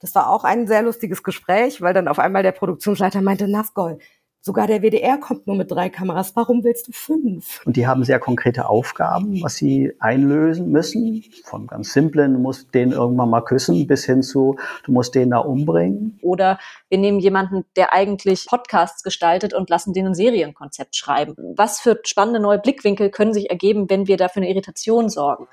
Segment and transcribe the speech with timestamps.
[0.00, 3.98] Das war auch ein sehr lustiges Gespräch, weil dann auf einmal der Produktionsleiter meinte, Nasgol,
[4.46, 6.36] Sogar der WDR kommt nur mit drei Kameras.
[6.36, 7.66] Warum willst du fünf?
[7.66, 11.24] Und die haben sehr konkrete Aufgaben, was sie einlösen müssen.
[11.46, 14.54] Von ganz simplen, du musst den irgendwann mal küssen, bis hin zu,
[14.84, 16.20] du musst den da umbringen.
[16.22, 21.34] Oder wir nehmen jemanden, der eigentlich Podcasts gestaltet und lassen den ein Serienkonzept schreiben.
[21.56, 25.48] Was für spannende neue Blickwinkel können sich ergeben, wenn wir dafür eine Irritation sorgen?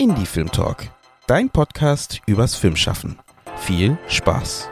[0.00, 0.84] Indie Film Talk,
[1.26, 3.18] dein Podcast übers Filmschaffen.
[3.58, 4.70] Viel Spaß!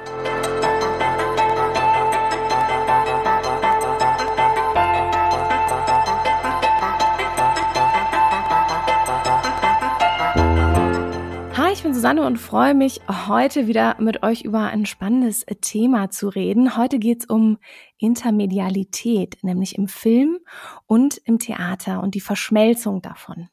[11.98, 16.76] Susanne und freue mich, heute wieder mit euch über ein spannendes Thema zu reden.
[16.76, 17.58] Heute geht es um
[17.98, 20.38] Intermedialität, nämlich im Film
[20.86, 23.48] und im Theater und die Verschmelzung davon.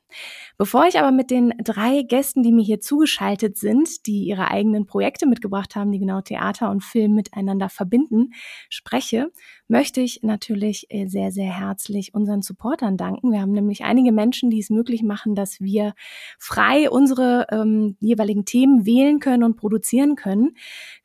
[0.58, 4.86] Bevor ich aber mit den drei Gästen, die mir hier zugeschaltet sind, die ihre eigenen
[4.86, 8.32] Projekte mitgebracht haben, die genau Theater und Film miteinander verbinden,
[8.70, 9.32] spreche,
[9.68, 13.32] möchte ich natürlich äh, sehr, sehr herzlich unseren Supportern danken.
[13.32, 15.94] Wir haben nämlich einige Menschen, die es möglich machen, dass wir
[16.40, 20.56] frei unsere ähm, jeweiligen Themen wählen können und produzieren können.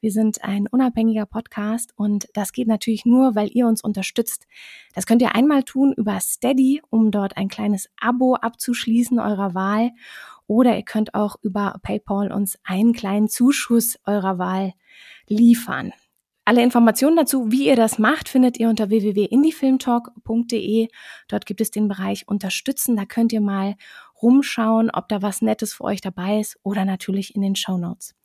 [0.00, 4.46] Wir sind ein unabhängiger Podcast und das geht natürlich nur, weil ihr uns unterstützt.
[4.94, 9.90] Das könnt ihr einmal tun über Steady, um dort ein kleines Abo abzuschließen eurer Wahl.
[10.46, 14.72] Oder ihr könnt auch über PayPal uns einen kleinen Zuschuss eurer Wahl
[15.28, 15.92] liefern.
[16.44, 20.88] Alle Informationen dazu, wie ihr das macht, findet ihr unter www.indiefilmtalk.de.
[21.28, 22.96] Dort gibt es den Bereich Unterstützen.
[22.96, 23.76] Da könnt ihr mal
[24.20, 28.16] rumschauen, ob da was Nettes für euch dabei ist oder natürlich in den Show Notes.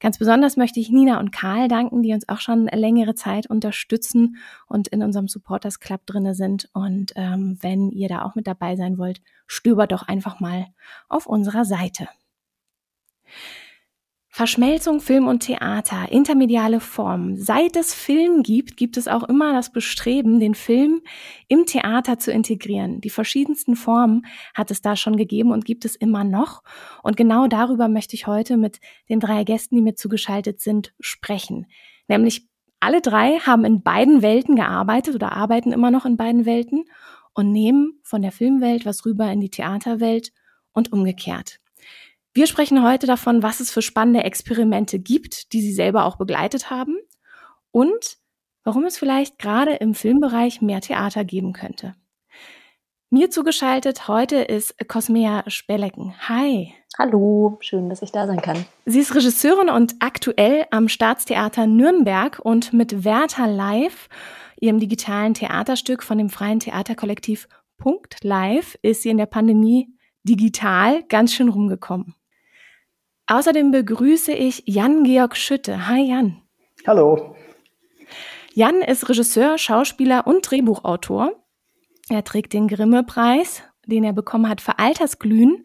[0.00, 4.36] Ganz besonders möchte ich Nina und Karl danken, die uns auch schon längere Zeit unterstützen
[4.66, 6.70] und in unserem Supporters Club drinne sind.
[6.72, 10.66] Und ähm, wenn ihr da auch mit dabei sein wollt, stöbert doch einfach mal
[11.08, 12.08] auf unserer Seite.
[14.40, 17.36] Verschmelzung Film und Theater, intermediale Form.
[17.36, 21.02] Seit es Film gibt, gibt es auch immer das Bestreben, den Film
[21.48, 23.02] im Theater zu integrieren.
[23.02, 26.62] Die verschiedensten Formen hat es da schon gegeben und gibt es immer noch.
[27.02, 31.66] Und genau darüber möchte ich heute mit den drei Gästen, die mir zugeschaltet sind, sprechen.
[32.08, 32.48] Nämlich
[32.80, 36.86] alle drei haben in beiden Welten gearbeitet oder arbeiten immer noch in beiden Welten
[37.34, 40.32] und nehmen von der Filmwelt was rüber in die Theaterwelt
[40.72, 41.60] und umgekehrt.
[42.32, 46.70] Wir sprechen heute davon, was es für spannende Experimente gibt, die Sie selber auch begleitet
[46.70, 46.96] haben
[47.72, 48.18] und
[48.62, 51.94] warum es vielleicht gerade im Filmbereich mehr Theater geben könnte.
[53.12, 56.14] Mir zugeschaltet heute ist Cosmea Spellecken.
[56.28, 56.72] Hi.
[56.96, 58.64] Hallo, schön, dass ich da sein kann.
[58.86, 64.08] Sie ist Regisseurin und aktuell am Staatstheater Nürnberg und mit Werther Live,
[64.60, 69.92] ihrem digitalen Theaterstück von dem freien Theaterkollektiv Punkt Live, ist sie in der Pandemie
[70.22, 72.14] digital ganz schön rumgekommen.
[73.30, 75.86] Außerdem begrüße ich Jan-Georg Schütte.
[75.86, 76.42] Hi Jan.
[76.84, 77.36] Hallo.
[78.54, 81.30] Jan ist Regisseur, Schauspieler und Drehbuchautor.
[82.08, 85.64] Er trägt den Grimme-Preis, den er bekommen hat für Altersglühen,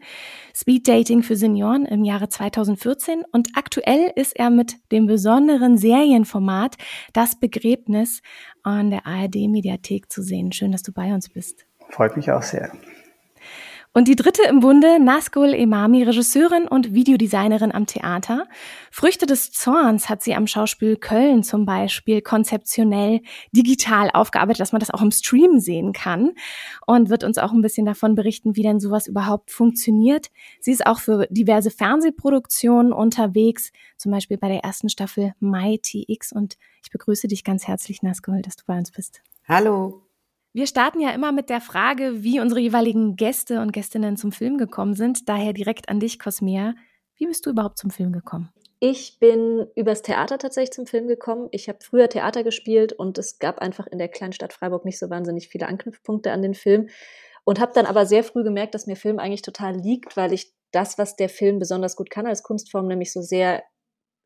[0.54, 6.76] Speed Dating für Senioren im Jahre 2014 und aktuell ist er mit dem besonderen Serienformat
[7.14, 8.22] Das Begräbnis
[8.62, 10.52] an der ARD Mediathek zu sehen.
[10.52, 11.66] Schön, dass du bei uns bist.
[11.90, 12.70] Freut mich auch sehr.
[13.96, 18.46] Und die dritte im Bunde, Nazgul Emami, Regisseurin und Videodesignerin am Theater.
[18.90, 24.80] Früchte des Zorns hat sie am Schauspiel Köln zum Beispiel konzeptionell digital aufgearbeitet, dass man
[24.80, 26.32] das auch im Stream sehen kann
[26.86, 30.26] und wird uns auch ein bisschen davon berichten, wie denn sowas überhaupt funktioniert.
[30.60, 36.32] Sie ist auch für diverse Fernsehproduktionen unterwegs, zum Beispiel bei der ersten Staffel My TX
[36.32, 39.22] und ich begrüße dich ganz herzlich, Nazgul, dass du bei uns bist.
[39.48, 40.05] Hallo.
[40.56, 44.56] Wir starten ja immer mit der Frage, wie unsere jeweiligen Gäste und Gästinnen zum Film
[44.56, 45.28] gekommen sind.
[45.28, 46.72] Daher direkt an dich, Cosmea.
[47.16, 48.48] Wie bist du überhaupt zum Film gekommen?
[48.80, 51.48] Ich bin übers Theater tatsächlich zum Film gekommen.
[51.50, 54.98] Ich habe früher Theater gespielt und es gab einfach in der kleinen Stadt Freiburg nicht
[54.98, 56.88] so wahnsinnig viele Anknüpfpunkte an den Film
[57.44, 60.54] und habe dann aber sehr früh gemerkt, dass mir Film eigentlich total liegt, weil ich
[60.72, 63.62] das, was der Film besonders gut kann als Kunstform, nämlich so sehr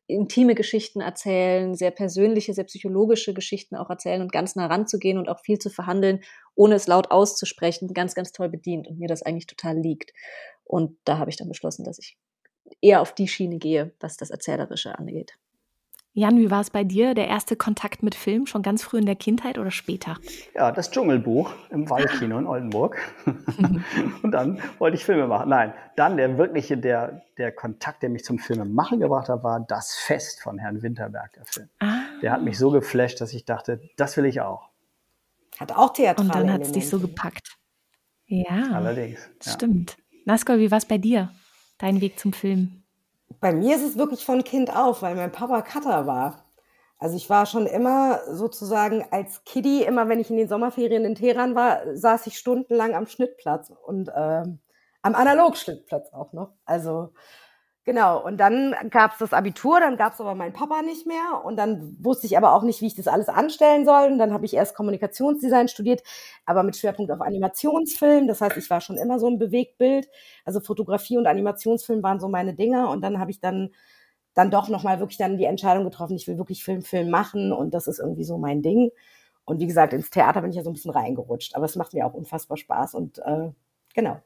[0.07, 5.29] intime Geschichten erzählen, sehr persönliche, sehr psychologische Geschichten auch erzählen und ganz nah ranzugehen und
[5.29, 6.21] auch viel zu verhandeln,
[6.55, 10.11] ohne es laut auszusprechen, ganz, ganz toll bedient und mir das eigentlich total liegt.
[10.63, 12.17] Und da habe ich dann beschlossen, dass ich
[12.81, 15.37] eher auf die Schiene gehe, was das Erzählerische angeht.
[16.13, 17.13] Jan, wie war es bei dir?
[17.13, 20.17] Der erste Kontakt mit Film schon ganz früh in der Kindheit oder später?
[20.53, 22.97] Ja, das Dschungelbuch im Waldkino in Oldenburg.
[24.21, 25.49] und dann wollte ich Filme machen.
[25.49, 29.95] Nein, dann der wirkliche, der, der Kontakt, der mich zum Filmemachen gebracht hat, war das
[29.95, 31.69] Fest von Herrn Winterberg, der Film.
[31.79, 32.01] Ah.
[32.21, 34.67] Der hat mich so geflasht, dass ich dachte, das will ich auch.
[35.59, 36.23] Hat auch Theater.
[36.23, 37.57] Und dann hat es dich so gepackt.
[38.25, 38.71] Ja.
[38.73, 39.29] Allerdings.
[39.45, 39.51] Ja.
[39.53, 39.97] Stimmt.
[40.25, 41.31] Naskol, wie war es bei dir?
[41.77, 42.80] Dein Weg zum Film?
[43.39, 46.45] Bei mir ist es wirklich von Kind auf, weil mein Papa Cutter war.
[46.97, 51.15] Also ich war schon immer sozusagen als Kiddie, immer wenn ich in den Sommerferien in
[51.15, 54.59] Teheran war, saß ich stundenlang am Schnittplatz und ähm,
[55.01, 56.53] am Analogschnittplatz auch noch.
[56.65, 57.13] Also
[57.85, 61.97] genau, und dann gab's das Abitur, dann gab's aber meinen Papa nicht mehr und dann
[61.99, 64.11] wusste ich aber auch nicht, wie ich das alles anstellen soll.
[64.11, 66.03] Und dann habe ich erst Kommunikationsdesign studiert,
[66.45, 68.27] aber mit Schwerpunkt auf Animationsfilm.
[68.27, 70.09] Das heißt, ich war schon immer so ein Bewegtbild.
[70.45, 72.87] Also Fotografie und Animationsfilm waren so meine Dinge.
[72.89, 73.71] Und dann habe ich dann
[74.33, 77.73] dann doch nochmal wirklich dann die Entscheidung getroffen, ich will wirklich Film, Film machen und
[77.73, 78.91] das ist irgendwie so mein Ding.
[79.45, 81.93] Und wie gesagt, ins Theater bin ich ja so ein bisschen reingerutscht, aber es macht
[81.93, 83.51] mir auch unfassbar Spaß und äh,
[83.93, 84.21] genau.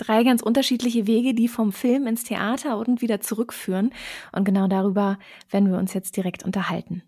[0.00, 3.92] Drei ganz unterschiedliche Wege, die vom Film ins Theater und wieder zurückführen.
[4.32, 5.18] Und genau darüber
[5.50, 7.02] werden wir uns jetzt direkt unterhalten.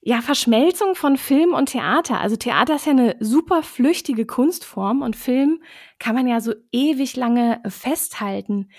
[0.00, 2.20] Ja, Verschmelzung von Film und Theater.
[2.20, 5.62] Also Theater ist ja eine super flüchtige Kunstform und Film
[5.98, 8.70] kann man ja so ewig lange festhalten.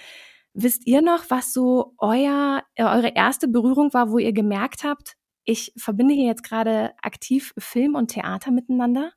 [0.53, 5.17] Wisst ihr noch, was so euer, äh, eure erste Berührung war, wo ihr gemerkt habt,
[5.43, 9.11] ich verbinde hier jetzt gerade aktiv Film und Theater miteinander?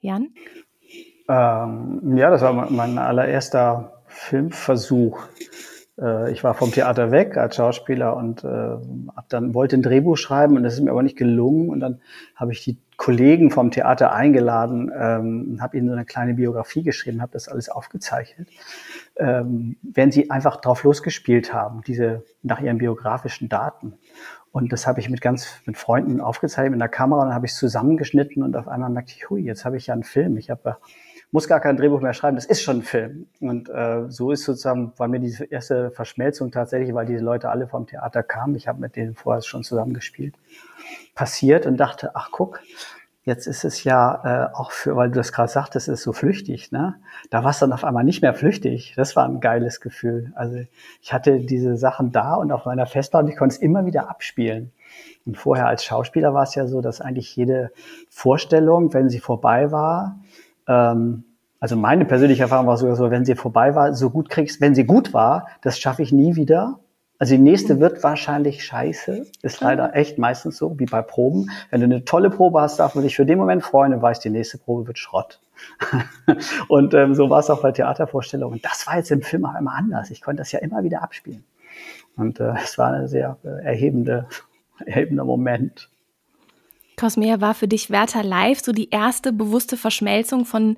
[0.00, 0.34] Jan?
[1.28, 5.20] Ähm, ja, das war mein allererster Filmversuch.
[5.98, 8.76] Äh, ich war vom Theater weg als Schauspieler und äh,
[9.28, 11.70] dann wollte ein Drehbuch schreiben und das ist mir aber nicht gelungen.
[11.70, 12.00] Und dann
[12.36, 17.22] habe ich die Kollegen vom Theater eingeladen, ähm, habe ihnen so eine kleine Biografie geschrieben,
[17.22, 18.48] habe das alles aufgezeichnet
[19.16, 23.94] ähm, wenn sie einfach drauf losgespielt haben, diese nach ihren biografischen Daten.
[24.50, 27.52] Und das habe ich mit ganz mit Freunden aufgezeichnet in der Kamera und habe ich
[27.52, 30.36] es zusammengeschnitten und auf einmal merkte ich, hui, jetzt habe ich ja einen Film.
[30.36, 30.76] Ich habe
[31.34, 33.26] muss gar kein Drehbuch mehr schreiben, das ist schon ein Film.
[33.40, 37.66] Und äh, so ist sozusagen, war mir diese erste Verschmelzung tatsächlich, weil diese Leute alle
[37.66, 40.36] vom Theater kamen, ich habe mit denen vorher schon zusammengespielt,
[41.16, 42.60] passiert und dachte, ach guck,
[43.26, 46.72] Jetzt ist es ja äh, auch für, weil du das gerade sagtest, ist so flüchtig,
[46.72, 46.96] ne?
[47.30, 48.92] Da war es dann auf einmal nicht mehr flüchtig.
[48.96, 50.30] Das war ein geiles Gefühl.
[50.34, 50.58] Also
[51.00, 54.72] ich hatte diese Sachen da und auf meiner Festplatte, ich konnte es immer wieder abspielen.
[55.24, 57.72] Und vorher als Schauspieler war es ja so, dass eigentlich jede
[58.10, 60.18] Vorstellung, wenn sie vorbei war,
[60.66, 61.24] ähm,
[61.60, 64.74] also meine persönliche Erfahrung war sogar so, wenn sie vorbei war, so gut kriegst, wenn
[64.74, 66.78] sie gut war, das schaffe ich nie wieder.
[67.18, 69.26] Also die nächste wird wahrscheinlich scheiße.
[69.40, 71.48] Ist leider echt meistens so, wie bei Proben.
[71.70, 74.20] Wenn du eine tolle Probe hast, darf man sich für den Moment freuen und weiß,
[74.20, 75.40] die nächste Probe wird Schrott.
[76.68, 78.60] und ähm, so war es auch bei Theatervorstellungen.
[78.62, 80.10] Das war jetzt im Film auch immer anders.
[80.10, 81.44] Ich konnte das ja immer wieder abspielen.
[82.16, 84.26] Und äh, es war ein sehr äh, erhebende,
[84.84, 85.88] erhebender Moment.
[86.96, 90.76] Cosmea, war für dich Werther Live so die erste bewusste Verschmelzung von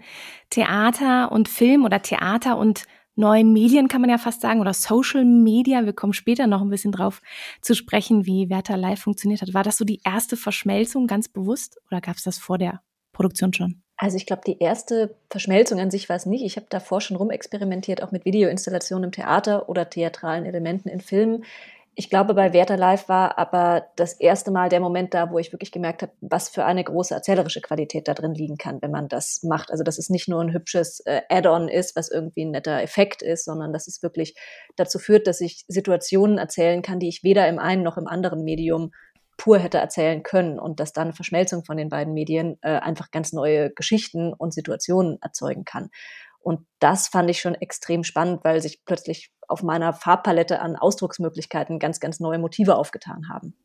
[0.50, 2.84] Theater und Film oder Theater und
[3.16, 5.84] neuen Medien, kann man ja fast sagen, oder Social Media.
[5.84, 7.22] Wir kommen später noch ein bisschen drauf
[7.62, 9.54] zu sprechen, wie Werther Live funktioniert hat.
[9.54, 12.82] War das so die erste Verschmelzung ganz bewusst oder gab es das vor der
[13.12, 13.82] Produktion schon?
[13.98, 16.44] Also ich glaube, die erste Verschmelzung an sich war es nicht.
[16.44, 21.44] Ich habe davor schon rumexperimentiert, auch mit Videoinstallationen im Theater oder theatralen Elementen in Filmen
[21.98, 25.50] ich glaube, bei Werther Live war aber das erste Mal der Moment da, wo ich
[25.52, 29.08] wirklich gemerkt habe, was für eine große erzählerische Qualität da drin liegen kann, wenn man
[29.08, 29.70] das macht.
[29.70, 33.22] Also, dass es nicht nur ein hübsches äh, Add-on ist, was irgendwie ein netter Effekt
[33.22, 34.36] ist, sondern dass es wirklich
[34.76, 38.44] dazu führt, dass ich Situationen erzählen kann, die ich weder im einen noch im anderen
[38.44, 38.92] Medium
[39.38, 43.32] pur hätte erzählen können und dass dann Verschmelzung von den beiden Medien äh, einfach ganz
[43.32, 45.88] neue Geschichten und Situationen erzeugen kann.
[46.46, 51.80] Und das fand ich schon extrem spannend, weil sich plötzlich auf meiner Farbpalette an Ausdrucksmöglichkeiten
[51.80, 53.56] ganz, ganz neue Motive aufgetan haben.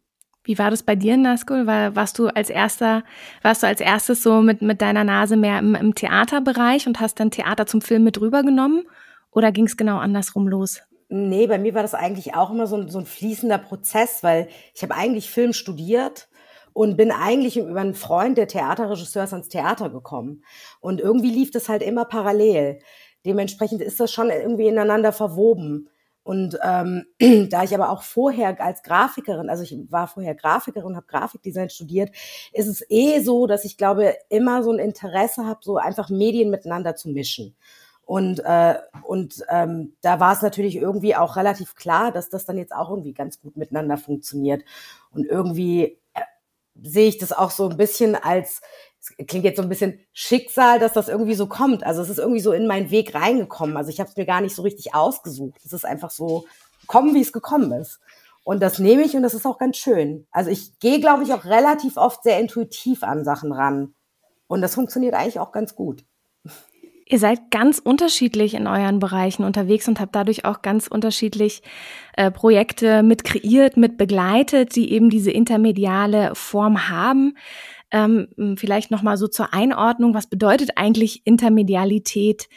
[0.43, 1.67] Wie war das bei dir, Naskul?
[1.67, 3.03] War, warst du als erster,
[3.43, 7.19] warst du als erstes so mit, mit deiner Nase mehr im, im Theaterbereich und hast
[7.19, 8.87] dann Theater zum Film mit rübergenommen?
[9.29, 10.81] Oder ging es genau andersrum los?
[11.07, 14.47] Nee, bei mir war das eigentlich auch immer so ein, so ein fließender Prozess, weil
[14.73, 16.29] ich habe eigentlich Film studiert
[16.73, 20.43] und bin eigentlich über einen Freund der Theaterregisseur ans Theater gekommen.
[20.79, 22.79] Und irgendwie lief das halt immer parallel.
[23.25, 25.89] Dementsprechend ist das schon irgendwie ineinander verwoben.
[26.23, 27.05] Und ähm,
[27.49, 32.11] da ich aber auch vorher als Grafikerin, also ich war vorher Grafikerin, habe Grafikdesign studiert,
[32.53, 36.49] ist es eh so, dass ich glaube immer so ein Interesse habe, so einfach Medien
[36.49, 37.55] miteinander zu mischen.
[38.03, 42.57] Und, äh, und ähm, da war es natürlich irgendwie auch relativ klar, dass das dann
[42.57, 44.63] jetzt auch irgendwie ganz gut miteinander funktioniert.
[45.13, 45.97] Und irgendwie
[46.81, 48.61] sehe ich das auch so ein bisschen als
[49.27, 51.83] klingt jetzt so ein bisschen Schicksal, dass das irgendwie so kommt.
[51.83, 53.77] Also es ist irgendwie so in meinen Weg reingekommen.
[53.77, 55.59] Also ich habe es mir gar nicht so richtig ausgesucht.
[55.65, 56.45] Es ist einfach so
[56.87, 57.99] kommen, wie es gekommen ist.
[58.43, 60.27] Und das nehme ich und das ist auch ganz schön.
[60.31, 63.93] Also ich gehe, glaube ich, auch relativ oft sehr intuitiv an Sachen ran.
[64.47, 66.03] Und das funktioniert eigentlich auch ganz gut.
[67.11, 71.61] Ihr seid ganz unterschiedlich in euren Bereichen unterwegs und habt dadurch auch ganz unterschiedlich
[72.15, 77.35] äh, Projekte mit kreiert, mit begleitet, die eben diese intermediale Form haben.
[77.91, 82.47] Ähm, vielleicht nochmal so zur Einordnung, was bedeutet eigentlich Intermedialität?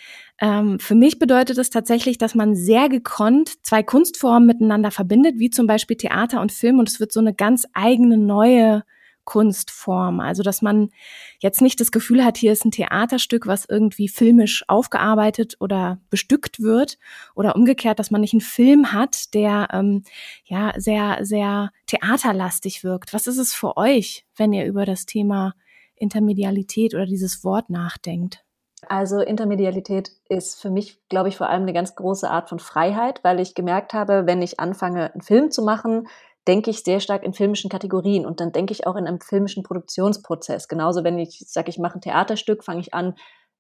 [0.41, 5.51] Ähm, für mich bedeutet es tatsächlich, dass man sehr gekonnt zwei Kunstformen miteinander verbindet, wie
[5.51, 8.85] zum Beispiel Theater und Film, und es wird so eine ganz eigene neue
[9.25, 10.21] Kunstform.
[10.21, 10.91] Also, dass man
[11.39, 16.61] jetzt nicht das Gefühl hat, hier ist ein Theaterstück, was irgendwie filmisch aufgearbeitet oder bestückt
[16.61, 16.99] wird.
[17.35, 20.03] Oder umgekehrt, dass man nicht einen Film hat, der ähm,
[20.45, 23.13] ja sehr, sehr theaterlastig wirkt.
[23.13, 25.55] Was ist es für euch, wenn ihr über das Thema
[25.97, 28.45] Intermedialität oder dieses Wort nachdenkt?
[28.89, 33.21] Also Intermedialität ist für mich, glaube ich, vor allem eine ganz große Art von Freiheit,
[33.23, 36.09] weil ich gemerkt habe, wenn ich anfange, einen Film zu machen,
[36.47, 39.63] denke ich sehr stark in filmischen Kategorien und dann denke ich auch in einem filmischen
[39.63, 40.69] Produktionsprozess.
[40.69, 43.15] Genauso, wenn ich sage, ich mache ein Theaterstück, fange ich an,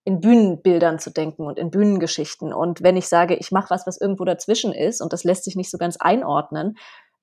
[0.05, 2.53] in Bühnenbildern zu denken und in Bühnengeschichten.
[2.53, 5.57] Und wenn ich sage, ich mache was, was irgendwo dazwischen ist und das lässt sich
[5.57, 6.77] nicht so ganz einordnen,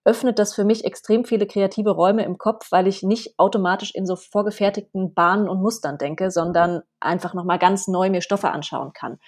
[0.04, 4.08] öffnet das für mich extrem viele kreative Räume im Kopf, weil ich nicht automatisch in
[4.08, 9.20] so vorgefertigten Bahnen und Mustern denke, sondern einfach nochmal ganz neu mir Stoffe anschauen kann.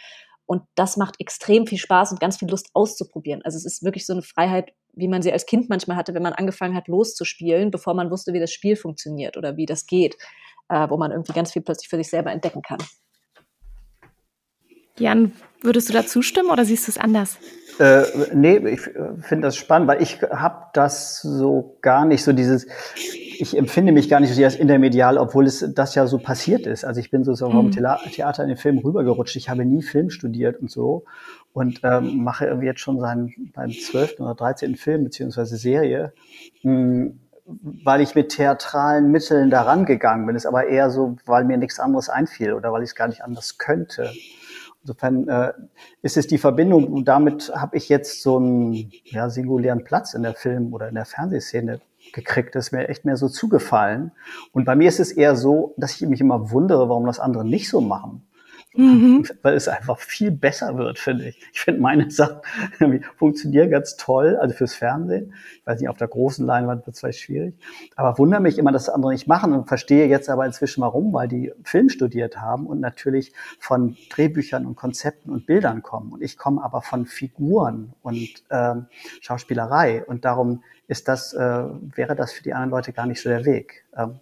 [0.47, 3.41] Und das macht extrem viel Spaß und ganz viel Lust auszuprobieren.
[3.43, 6.23] Also es ist wirklich so eine Freiheit, wie man sie als Kind manchmal hatte, wenn
[6.23, 10.17] man angefangen hat loszuspielen, bevor man wusste, wie das Spiel funktioniert oder wie das geht,
[10.69, 12.79] äh, wo man irgendwie ganz viel plötzlich für sich selber entdecken kann.
[14.97, 17.37] Jan, würdest du da zustimmen oder siehst du es anders?
[17.79, 18.03] Äh,
[18.33, 23.57] nee, ich finde das spannend, weil ich habe das so gar nicht, so dieses, ich
[23.57, 26.85] empfinde mich gar nicht so als intermedial, obwohl es das ja so passiert ist.
[26.85, 27.71] Also ich bin so vom mhm.
[27.71, 29.35] Theater in den Film rübergerutscht.
[29.35, 31.05] Ich habe nie Film studiert und so
[31.53, 36.13] und ähm, mache irgendwie jetzt schon seinen beim zwölften oder dreizehnten Film beziehungsweise Serie,
[36.63, 40.35] mh, hm, weil ich mit theatralen Mitteln daran gegangen bin.
[40.35, 43.23] Ist aber eher so, weil mir nichts anderes einfiel oder weil ich es gar nicht
[43.23, 44.11] anders könnte.
[44.83, 45.53] Insofern äh,
[46.01, 50.23] ist es die Verbindung und damit habe ich jetzt so einen ja, singulären Platz in
[50.23, 51.79] der Film- oder in der Fernsehszene
[52.11, 52.53] gekriegt.
[52.53, 54.11] Das ist mir echt mehr so zugefallen.
[54.51, 57.45] Und bei mir ist es eher so, dass ich mich immer wundere, warum das andere
[57.45, 58.27] nicht so machen.
[58.75, 59.23] Mhm.
[59.43, 61.39] Weil es einfach viel besser wird, finde ich.
[61.53, 62.41] Ich finde meine Sachen
[63.17, 65.33] funktionieren ganz toll, also fürs Fernsehen.
[65.59, 67.55] Ich weiß nicht, auf der großen Leinwand wird es vielleicht schwierig.
[67.95, 71.27] Aber wundere mich immer, dass andere nicht machen und verstehe jetzt aber inzwischen warum, weil
[71.27, 76.11] die Film studiert haben und natürlich von Drehbüchern und Konzepten und Bildern kommen.
[76.11, 78.87] Und ich komme aber von Figuren und ähm,
[79.21, 80.03] Schauspielerei.
[80.03, 81.37] Und darum ist das, äh,
[81.95, 83.85] wäre das für die anderen Leute gar nicht so der Weg.
[83.95, 84.19] Ähm,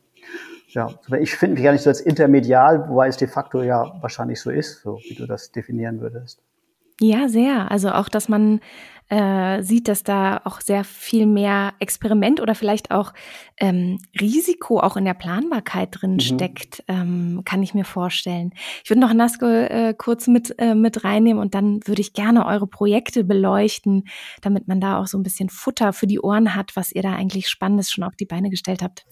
[0.73, 0.87] ja,
[1.19, 4.49] ich finde mich gar nicht so als intermedial, wobei es de facto ja wahrscheinlich so
[4.49, 6.41] ist, so wie du das definieren würdest.
[6.99, 7.71] Ja, sehr.
[7.71, 8.59] Also auch, dass man
[9.09, 13.13] äh, sieht, dass da auch sehr viel mehr Experiment oder vielleicht auch
[13.57, 16.19] ähm, Risiko auch in der Planbarkeit drin mhm.
[16.21, 18.53] steckt, ähm, kann ich mir vorstellen.
[18.83, 22.45] Ich würde noch Nasko äh, kurz mit, äh, mit reinnehmen und dann würde ich gerne
[22.45, 24.05] eure Projekte beleuchten,
[24.41, 27.13] damit man da auch so ein bisschen Futter für die Ohren hat, was ihr da
[27.13, 29.05] eigentlich Spannendes schon auf die Beine gestellt habt.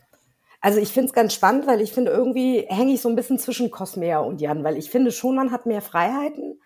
[0.62, 3.40] Also ich finde es ganz spannend, weil ich finde, irgendwie hänge ich so ein bisschen
[3.40, 6.60] zwischen Cosmea und Jan, weil ich finde schon, man hat mehr Freiheiten.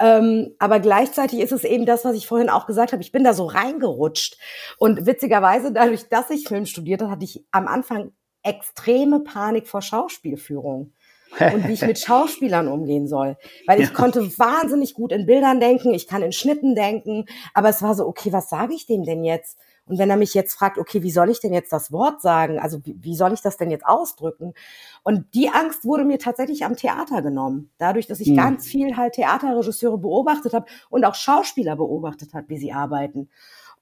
[0.00, 3.02] Ähm, aber gleichzeitig ist es eben das, was ich vorhin auch gesagt habe.
[3.02, 4.36] Ich bin da so reingerutscht.
[4.78, 8.12] Und witzigerweise, dadurch, dass ich Film studiert habe, hatte ich am Anfang
[8.42, 10.92] extreme Panik vor Schauspielführung
[11.38, 13.36] und wie ich mit Schauspielern umgehen soll.
[13.66, 13.94] Weil ich ja.
[13.94, 18.06] konnte wahnsinnig gut in Bildern denken, ich kann in Schnitten denken, aber es war so,
[18.06, 19.58] okay, was sage ich dem denn jetzt?
[19.86, 22.60] Und wenn er mich jetzt fragt, okay, wie soll ich denn jetzt das Wort sagen?
[22.60, 24.54] Also wie, wie soll ich das denn jetzt ausdrücken?
[25.02, 27.70] Und die Angst wurde mir tatsächlich am Theater genommen.
[27.78, 28.36] Dadurch, dass ich mhm.
[28.36, 33.28] ganz viel halt Theaterregisseure beobachtet habe und auch Schauspieler beobachtet habe, wie sie arbeiten.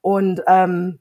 [0.01, 1.01] Und, ähm,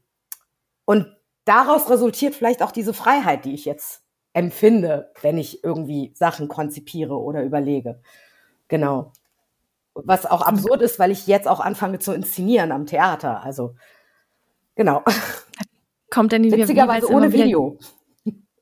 [0.83, 1.07] und
[1.45, 4.03] daraus resultiert vielleicht auch diese Freiheit, die ich jetzt
[4.33, 8.01] empfinde, wenn ich irgendwie Sachen konzipiere oder überlege.
[8.67, 9.13] Genau.
[9.93, 13.41] Was auch absurd ist, weil ich jetzt auch anfange zu inszenieren am Theater.
[13.43, 13.75] Also
[14.79, 15.03] Genau.
[16.09, 17.77] Kommt denn die Witzigerweise ohne Video.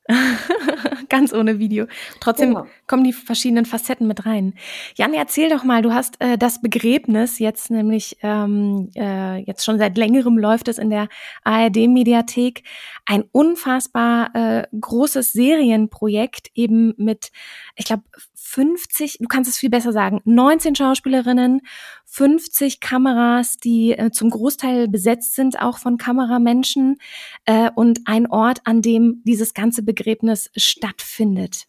[1.09, 1.85] Ganz ohne Video.
[2.19, 2.65] Trotzdem genau.
[2.87, 4.55] kommen die verschiedenen Facetten mit rein.
[4.95, 9.77] Jan, erzähl doch mal, du hast äh, das Begräbnis jetzt nämlich, ähm, äh, jetzt schon
[9.77, 11.07] seit längerem läuft es in der
[11.43, 12.63] ARD-Mediathek.
[13.05, 17.31] Ein unfassbar äh, großes Serienprojekt eben mit,
[17.75, 18.03] ich glaube,
[18.47, 21.61] 50, du kannst es viel besser sagen, 19 Schauspielerinnen,
[22.05, 26.97] 50 Kameras, die äh, zum Großteil besetzt sind, auch von Kameramenschen
[27.45, 31.65] äh, und ein Ort, an dem dieses ganze Begräbnis stattfindet.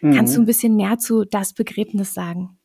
[0.00, 0.14] Mhm.
[0.14, 2.58] Kannst du ein bisschen mehr zu das Begräbnis sagen?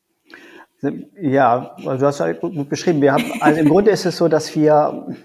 [1.21, 2.99] Ja, also du hast ja gut beschrieben.
[2.99, 5.15] Wir haben, also im Grunde ist es so, dass wir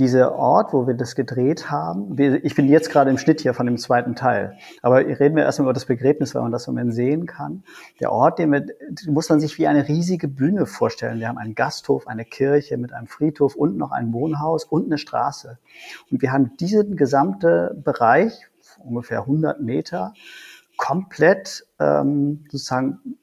[0.00, 3.66] dieser Ort, wo wir das gedreht haben, ich bin jetzt gerade im Schnitt hier von
[3.66, 6.94] dem zweiten Teil, aber reden wir erstmal über das Begräbnis, weil man das im Moment
[6.94, 7.64] sehen kann.
[8.00, 8.64] Der Ort, den wir,
[9.06, 11.20] muss man sich wie eine riesige Bühne vorstellen.
[11.20, 14.96] Wir haben einen Gasthof, eine Kirche mit einem Friedhof und noch ein Wohnhaus und eine
[14.96, 15.58] Straße.
[16.10, 18.48] Und wir haben diesen gesamte Bereich
[18.82, 20.14] ungefähr 100 Meter
[20.78, 23.18] komplett ähm, sozusagen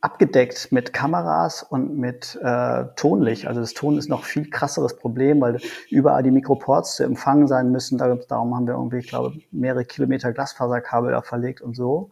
[0.00, 3.46] abgedeckt mit Kameras und mit äh, Tonlicht.
[3.46, 5.58] Also das Ton ist noch viel krasseres Problem, weil
[5.90, 7.98] überall die Mikroports zu empfangen sein müssen.
[7.98, 12.10] Darum haben wir irgendwie, ich glaube, mehrere Kilometer Glasfaserkabel da verlegt und so.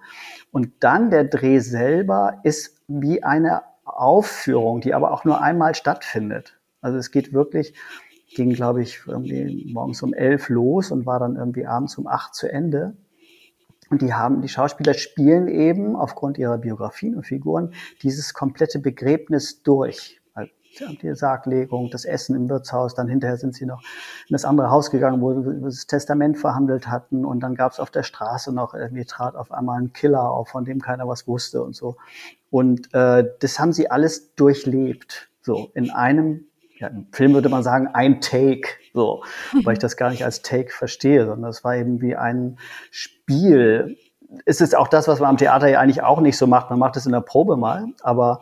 [0.51, 6.59] Und dann der Dreh selber ist wie eine Aufführung, die aber auch nur einmal stattfindet.
[6.81, 7.75] Also es geht wirklich,
[8.35, 12.35] ging glaube ich irgendwie morgens um elf los und war dann irgendwie abends um acht
[12.35, 12.97] zu Ende.
[13.91, 19.63] Und die haben, die Schauspieler spielen eben aufgrund ihrer Biografien und Figuren dieses komplette Begräbnis
[19.63, 20.21] durch.
[20.35, 20.53] Also,
[21.01, 23.83] die Sarglegung, das Essen im Wirtshaus, dann hinterher sind sie noch
[24.29, 27.81] in das andere Haus gegangen, wo sie das Testament verhandelt hatten und dann gab es
[27.81, 31.27] auf der Straße noch irgendwie trat auf einmal ein Killer auf, von dem keiner was
[31.27, 31.97] wusste und so.
[32.51, 36.47] Und äh, das haben sie alles durchlebt, so in einem
[36.79, 39.23] ja, im Film würde man sagen, ein Take, so,
[39.63, 42.59] weil ich das gar nicht als Take verstehe, sondern es war eben wie ein
[42.91, 43.97] Spiel.
[44.45, 46.71] Es ist auch das, was man am Theater ja eigentlich auch nicht so macht.
[46.71, 48.41] Man macht es in der Probe mal, aber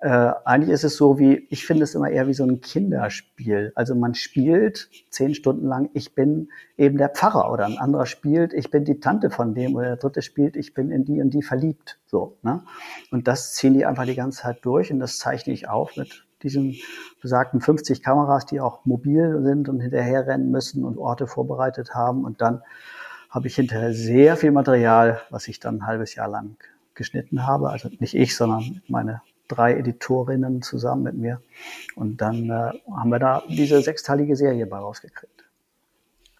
[0.00, 3.70] äh, eigentlich ist es so wie, ich finde es immer eher wie so ein Kinderspiel.
[3.76, 8.52] Also man spielt zehn Stunden lang, ich bin eben der Pfarrer oder ein anderer spielt,
[8.52, 11.30] ich bin die Tante von dem oder der dritte spielt, ich bin in die und
[11.30, 12.00] die verliebt.
[12.06, 12.64] So, ne?
[13.12, 16.26] Und das ziehen die einfach die ganze Zeit durch und das zeichne ich auf mit
[16.42, 16.76] diesen
[17.20, 22.24] besagten 50 Kameras, die auch mobil sind und hinterher rennen müssen und Orte vorbereitet haben.
[22.24, 22.62] Und dann
[23.30, 26.56] habe ich hinterher sehr viel Material, was ich dann ein halbes Jahr lang
[26.94, 27.70] geschnitten habe.
[27.70, 31.40] Also nicht ich, sondern meine drei Editorinnen zusammen mit mir.
[31.94, 35.41] Und dann äh, haben wir da diese sechsteilige Serie bei rausgekriegt.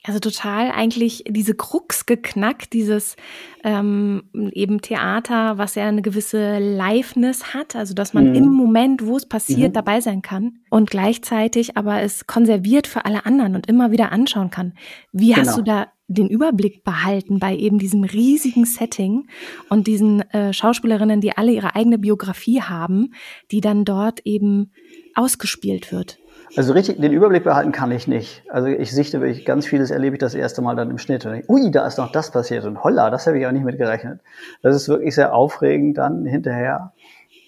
[0.04, 3.14] Also total eigentlich diese Krux geknackt, dieses
[3.62, 8.34] ähm, eben Theater, was ja eine gewisse Liveness hat, also dass man mhm.
[8.34, 9.74] im Moment, wo es passiert, mhm.
[9.74, 14.50] dabei sein kann und gleichzeitig aber es konserviert für alle anderen und immer wieder anschauen
[14.50, 14.74] kann.
[15.12, 15.46] Wie genau.
[15.46, 19.28] hast du da den Überblick behalten bei eben diesem riesigen Setting
[19.68, 23.14] und diesen äh, Schauspielerinnen, die alle ihre eigene Biografie haben,
[23.52, 24.72] die dann dort eben
[25.14, 26.18] ausgespielt wird?
[26.54, 28.42] Also richtig den Überblick behalten kann ich nicht.
[28.50, 31.32] Also ich sichte wirklich ganz vieles erlebe ich das erste Mal dann im Schnitt und
[31.32, 33.78] denke, ui, da ist noch das passiert und holla, das habe ich auch nicht mit
[33.78, 34.20] gerechnet.
[34.60, 36.92] Das ist wirklich sehr aufregend dann hinterher.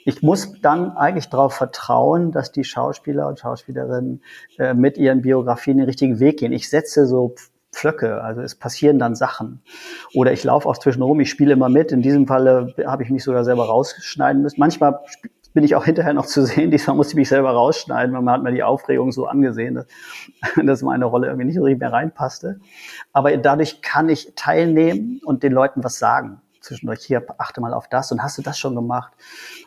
[0.06, 4.22] Ich muss dann eigentlich darauf vertrauen, dass die Schauspieler und Schauspielerinnen
[4.58, 6.52] äh, mit ihren Biografien den richtigen Weg gehen.
[6.52, 7.34] Ich setze so
[7.72, 9.62] Pflöcke, also es passieren dann Sachen.
[10.14, 11.92] Oder ich laufe auch zwischenrum, ich spiele immer mit.
[11.92, 14.60] In diesem Falle habe ich mich sogar selber rausschneiden müssen.
[14.60, 15.00] Manchmal
[15.54, 16.70] bin ich auch hinterher noch zu sehen.
[16.72, 19.86] Diesmal musste ich mich selber rausschneiden, weil man hat mir die Aufregung so angesehen, dass,
[20.62, 22.60] dass meine Rolle irgendwie nicht richtig mehr reinpasste.
[23.12, 26.42] Aber dadurch kann ich teilnehmen und den Leuten was sagen.
[26.60, 29.12] Zwischendurch hier, achte mal auf das und hast du das schon gemacht?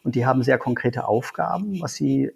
[0.03, 2.31] Und die haben sehr konkrete Aufgaben, was sie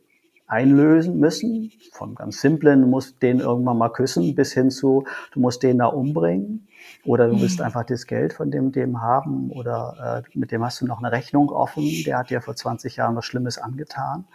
[0.48, 1.72] einlösen müssen.
[1.94, 5.80] Von ganz simplen, du musst den irgendwann mal küssen, bis hin zu, du musst den
[5.80, 6.68] da umbringen.
[7.06, 7.66] Oder du willst mhm.
[7.66, 11.12] einfach das Geld von dem, dem haben oder äh, mit dem hast du noch eine
[11.12, 11.84] Rechnung offen.
[12.06, 14.26] Der hat dir vor 20 Jahren was Schlimmes angetan.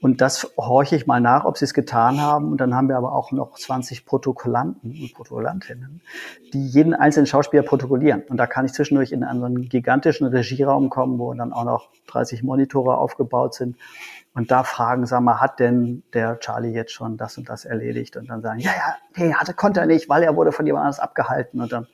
[0.00, 2.50] Und das horche ich mal nach, ob sie es getan haben.
[2.50, 6.00] Und dann haben wir aber auch noch 20 Protokollanten und Protokollantinnen,
[6.52, 8.22] die jeden einzelnen Schauspieler protokollieren.
[8.28, 12.42] Und da kann ich zwischendurch in einen gigantischen Regieraum kommen, wo dann auch noch 30
[12.42, 13.76] Monitore aufgebaut sind
[14.34, 18.16] und da fragen, sag mal, hat denn der Charlie jetzt schon das und das erledigt?
[18.16, 20.84] Und dann sagen, ja, ja, nee, hatte, konnte er nicht, weil er wurde von jemand
[20.84, 21.60] anders abgehalten.
[21.60, 21.86] Und dann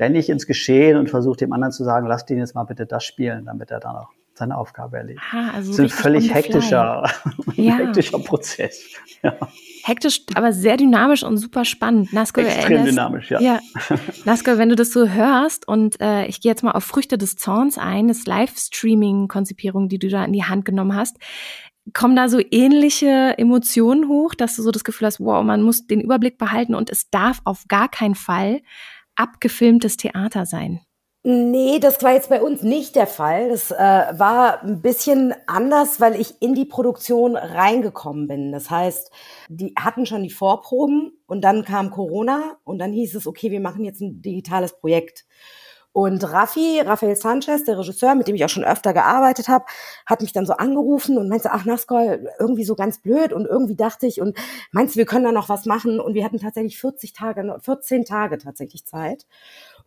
[0.00, 2.86] renne ich ins Geschehen und versuche dem anderen zu sagen, lass den jetzt mal bitte
[2.86, 5.22] das spielen, damit er dann auch seine Aufgabe erledigt.
[5.32, 7.08] Ah, also das ist ein völlig hektischer,
[7.54, 7.76] ja.
[7.76, 8.82] hektischer Prozess.
[9.22, 9.34] Ja.
[9.82, 12.12] Hektisch, aber sehr dynamisch und super spannend.
[12.12, 13.40] Nasko, Extrem dynamisch, ja.
[13.40, 13.60] ja.
[14.24, 17.36] Nasko, wenn du das so hörst und äh, ich gehe jetzt mal auf Früchte des
[17.36, 21.16] Zorns ein, das Livestreaming-Konzipierung, die du da in die Hand genommen hast
[21.94, 25.86] kommen da so ähnliche Emotionen hoch, dass du so das Gefühl hast, wow, man muss
[25.86, 28.60] den Überblick behalten und es darf auf gar keinen Fall
[29.14, 30.80] abgefilmtes Theater sein.
[31.28, 33.48] Nee, das war jetzt bei uns nicht der Fall.
[33.48, 38.52] Das äh, war ein bisschen anders, weil ich in die Produktion reingekommen bin.
[38.52, 39.10] Das heißt,
[39.48, 43.58] die hatten schon die Vorproben und dann kam Corona und dann hieß es, okay, wir
[43.58, 45.24] machen jetzt ein digitales Projekt.
[45.96, 49.64] Und Raffi, Rafael Sanchez, der Regisseur, mit dem ich auch schon öfter gearbeitet habe,
[50.04, 53.76] hat mich dann so angerufen und meinte, ach Naskol, irgendwie so ganz blöd und irgendwie
[53.76, 54.36] dachte ich und
[54.72, 55.98] meinst du, wir können da noch was machen?
[55.98, 59.24] Und wir hatten tatsächlich 40 Tage, 14 Tage tatsächlich Zeit,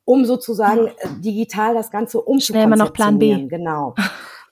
[0.03, 1.21] um sozusagen hm.
[1.21, 2.41] digital das Ganze umzukonzeptionieren.
[2.41, 3.45] Schnell mal noch Plan B.
[3.45, 3.93] Genau.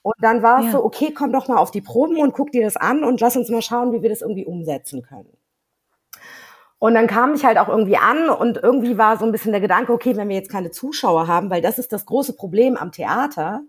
[0.02, 0.70] Und dann war es ja.
[0.70, 3.36] so, okay, komm doch mal auf die Proben und guck dir das an und lass
[3.36, 5.36] uns mal schauen, wie wir das irgendwie umsetzen können.
[6.78, 9.60] Und dann kam ich halt auch irgendwie an und irgendwie war so ein bisschen der
[9.60, 12.92] Gedanke, okay, wenn wir jetzt keine Zuschauer haben, weil das ist das große Problem am
[12.92, 13.62] Theater,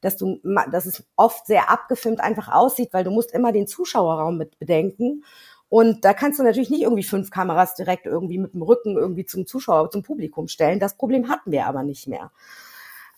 [0.00, 0.40] dass du,
[0.72, 5.24] dass es oft sehr abgefilmt einfach aussieht, weil du musst immer den Zuschauerraum mit bedenken.
[5.68, 9.26] Und da kannst du natürlich nicht irgendwie fünf Kameras direkt irgendwie mit dem Rücken irgendwie
[9.26, 10.80] zum Zuschauer, zum Publikum stellen.
[10.80, 12.30] Das Problem hatten wir aber nicht mehr.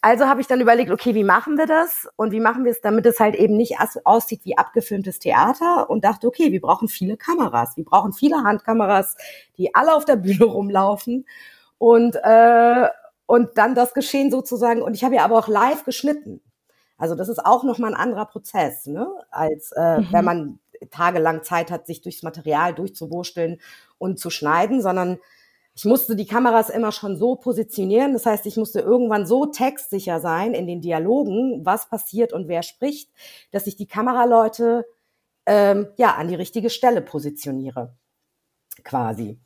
[0.00, 2.08] Also habe ich dann überlegt, okay, wie machen wir das?
[2.14, 5.90] Und wie machen wir es, damit es halt eben nicht aussieht wie abgefilmtes Theater?
[5.90, 7.76] Und dachte, okay, wir brauchen viele Kameras.
[7.76, 9.16] Wir brauchen viele Handkameras,
[9.56, 11.26] die alle auf der Bühne rumlaufen.
[11.78, 12.88] Und, äh,
[13.26, 14.82] und dann das Geschehen sozusagen.
[14.82, 16.40] Und ich habe ja aber auch live geschnitten.
[16.96, 19.08] Also das ist auch nochmal ein anderer Prozess, ne?
[19.30, 20.08] als äh, mhm.
[20.10, 20.58] wenn man
[20.90, 23.60] tagelang Zeit hat, sich durchs Material durchzuwursteln
[23.98, 25.18] und zu schneiden, sondern
[25.78, 28.12] ich musste die Kameras immer schon so positionieren.
[28.12, 32.64] Das heißt, ich musste irgendwann so textsicher sein in den Dialogen, was passiert und wer
[32.64, 33.12] spricht,
[33.52, 34.86] dass ich die Kameraleute
[35.46, 37.94] ähm, ja an die richtige Stelle positioniere,
[38.82, 39.38] quasi.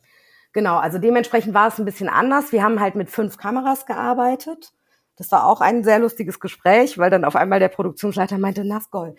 [0.53, 2.51] Genau, also dementsprechend war es ein bisschen anders.
[2.51, 4.73] Wir haben halt mit fünf Kameras gearbeitet.
[5.15, 9.13] Das war auch ein sehr lustiges Gespräch, weil dann auf einmal der Produktionsleiter meinte, Nasgol,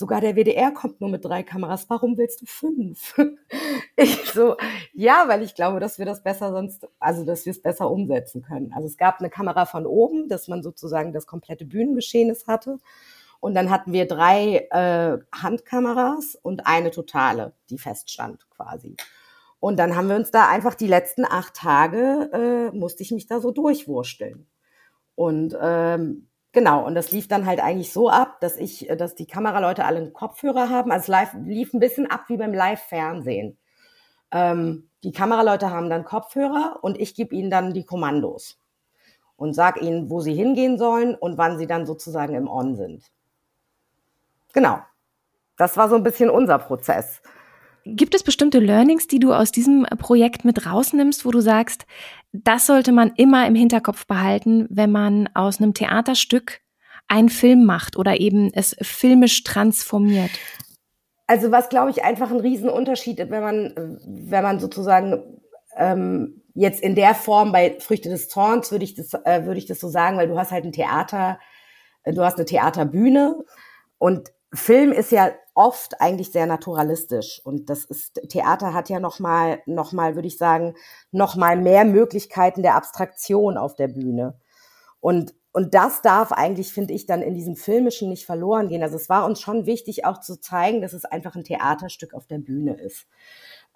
[0.00, 1.90] Sogar der WDR kommt nur mit drei Kameras.
[1.90, 3.14] Warum willst du fünf?
[3.96, 4.56] ich so,
[4.94, 8.40] ja, weil ich glaube, dass wir das besser sonst, also dass wir es besser umsetzen
[8.40, 8.72] können.
[8.72, 12.78] Also es gab eine Kamera von oben, dass man sozusagen das komplette Bühnengeschehenes hatte.
[13.40, 18.96] Und dann hatten wir drei äh, Handkameras und eine totale, die feststand quasi.
[19.58, 23.26] Und dann haben wir uns da einfach die letzten acht Tage, äh, musste ich mich
[23.26, 24.46] da so durchwursteln.
[25.14, 29.26] Und ähm, Genau, und das lief dann halt eigentlich so ab, dass ich, dass die
[29.26, 30.90] Kameraleute alle einen Kopfhörer haben.
[30.90, 33.56] Also es live, lief ein bisschen ab wie beim Live-Fernsehen.
[34.32, 38.58] Ähm, die Kameraleute haben dann Kopfhörer und ich gebe ihnen dann die Kommandos
[39.36, 43.10] und sag ihnen, wo sie hingehen sollen und wann sie dann sozusagen im On sind.
[44.52, 44.80] Genau.
[45.56, 47.22] Das war so ein bisschen unser Prozess.
[47.84, 51.86] Gibt es bestimmte Learnings, die du aus diesem Projekt mit rausnimmst, wo du sagst,
[52.32, 56.60] das sollte man immer im Hinterkopf behalten, wenn man aus einem Theaterstück
[57.08, 60.30] einen Film macht oder eben es filmisch transformiert?
[61.26, 65.40] Also was, glaube ich, einfach ein Riesenunterschied ist, wenn man, wenn man sozusagen
[65.76, 69.66] ähm, jetzt in der Form bei Früchte des Zorns würde ich das, äh, würde ich
[69.66, 71.38] das so sagen, weil du hast halt ein Theater,
[72.04, 73.44] du hast eine Theaterbühne
[73.98, 77.42] und Film ist ja oft eigentlich sehr naturalistisch.
[77.44, 80.74] Und das ist Theater hat ja noch mal noch mal würde ich sagen
[81.12, 84.40] noch mal mehr Möglichkeiten der Abstraktion auf der Bühne.
[85.00, 88.82] Und und das darf eigentlich finde ich dann in diesem filmischen nicht verloren gehen.
[88.82, 92.26] Also es war uns schon wichtig auch zu zeigen dass es einfach ein Theaterstück auf
[92.26, 93.06] der Bühne ist.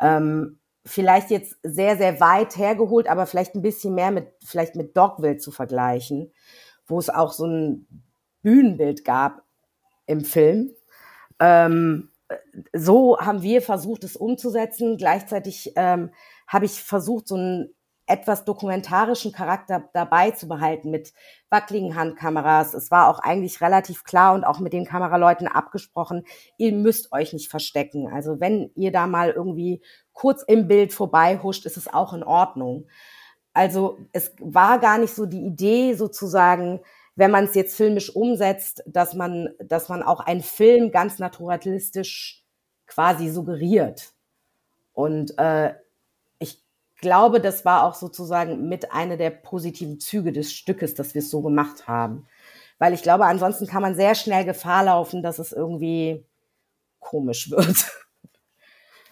[0.01, 4.97] Ähm, vielleicht jetzt sehr sehr weit hergeholt aber vielleicht ein bisschen mehr mit vielleicht mit
[4.97, 6.33] Dogville zu vergleichen
[6.87, 7.87] wo es auch so ein
[8.43, 9.43] Bühnenbild gab
[10.07, 10.71] im Film.
[11.41, 12.11] Ähm,
[12.73, 14.97] so haben wir versucht, es umzusetzen.
[14.97, 16.11] Gleichzeitig ähm,
[16.47, 17.75] habe ich versucht, so einen
[18.07, 21.15] etwas dokumentarischen Charakter dabei zu behalten mit
[21.49, 22.75] wackeligen Handkameras.
[22.75, 26.25] Es war auch eigentlich relativ klar und auch mit den Kameraleuten abgesprochen,
[26.59, 28.09] ihr müsst euch nicht verstecken.
[28.13, 32.23] Also wenn ihr da mal irgendwie kurz im Bild vorbei huscht, ist es auch in
[32.23, 32.89] Ordnung.
[33.55, 36.81] Also es war gar nicht so die Idee sozusagen,
[37.17, 42.45] wenn man es jetzt filmisch umsetzt, dass man, dass man auch einen Film ganz naturalistisch
[42.87, 44.13] quasi suggeriert.
[44.93, 45.75] Und äh,
[46.39, 46.63] ich
[47.01, 51.31] glaube, das war auch sozusagen mit einer der positiven Züge des Stückes, dass wir es
[51.31, 52.27] so gemacht haben.
[52.79, 56.25] Weil ich glaube, ansonsten kann man sehr schnell Gefahr laufen, dass es irgendwie
[56.99, 57.87] komisch wird.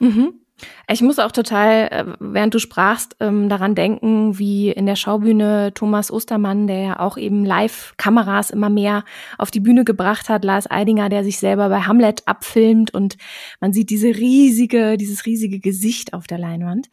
[0.00, 0.41] Mhm.
[0.88, 5.72] Ich muss auch total, äh, während du sprachst, ähm, daran denken, wie in der Schaubühne
[5.74, 9.04] Thomas Ostermann, der ja auch eben Live-Kameras immer mehr
[9.38, 13.16] auf die Bühne gebracht hat, Lars Eidinger, der sich selber bei Hamlet abfilmt und
[13.60, 16.88] man sieht diese riesige, dieses riesige Gesicht auf der Leinwand,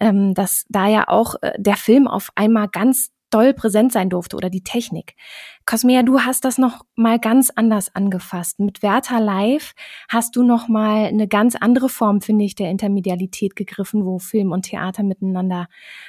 [0.00, 4.36] ähm, dass da ja auch äh, der Film auf einmal ganz doll präsent sein durfte
[4.36, 5.16] oder die Technik.
[5.66, 8.60] Cosmea, du hast das noch mal ganz anders angefasst.
[8.60, 9.74] Mit Werther Live
[10.10, 14.52] hast du noch mal eine ganz andere Form, finde ich, der Intermedialität gegriffen, wo Film
[14.52, 15.68] und Theater miteinander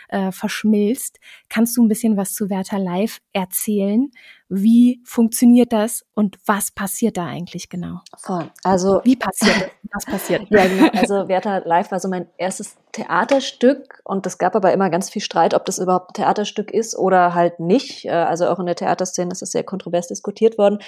[0.10, 1.20] äh, verschmilzt.
[1.50, 4.12] Kannst du ein bisschen was zu Werther Live erzählen?
[4.48, 8.02] Wie funktioniert das und was passiert da eigentlich genau?
[8.18, 8.52] Voll.
[8.64, 9.72] Also wie passiert das?
[9.96, 10.48] Was passiert?
[10.50, 10.90] ja, genau.
[10.94, 15.22] Also Werther Live war so mein erstes Theaterstück und es gab aber immer ganz viel
[15.22, 18.06] Streit, ob das überhaupt ein Theaterstück ist oder halt nicht.
[18.06, 20.80] Äh, also auch in der Theaterszene ist es sehr kontrovers diskutiert worden.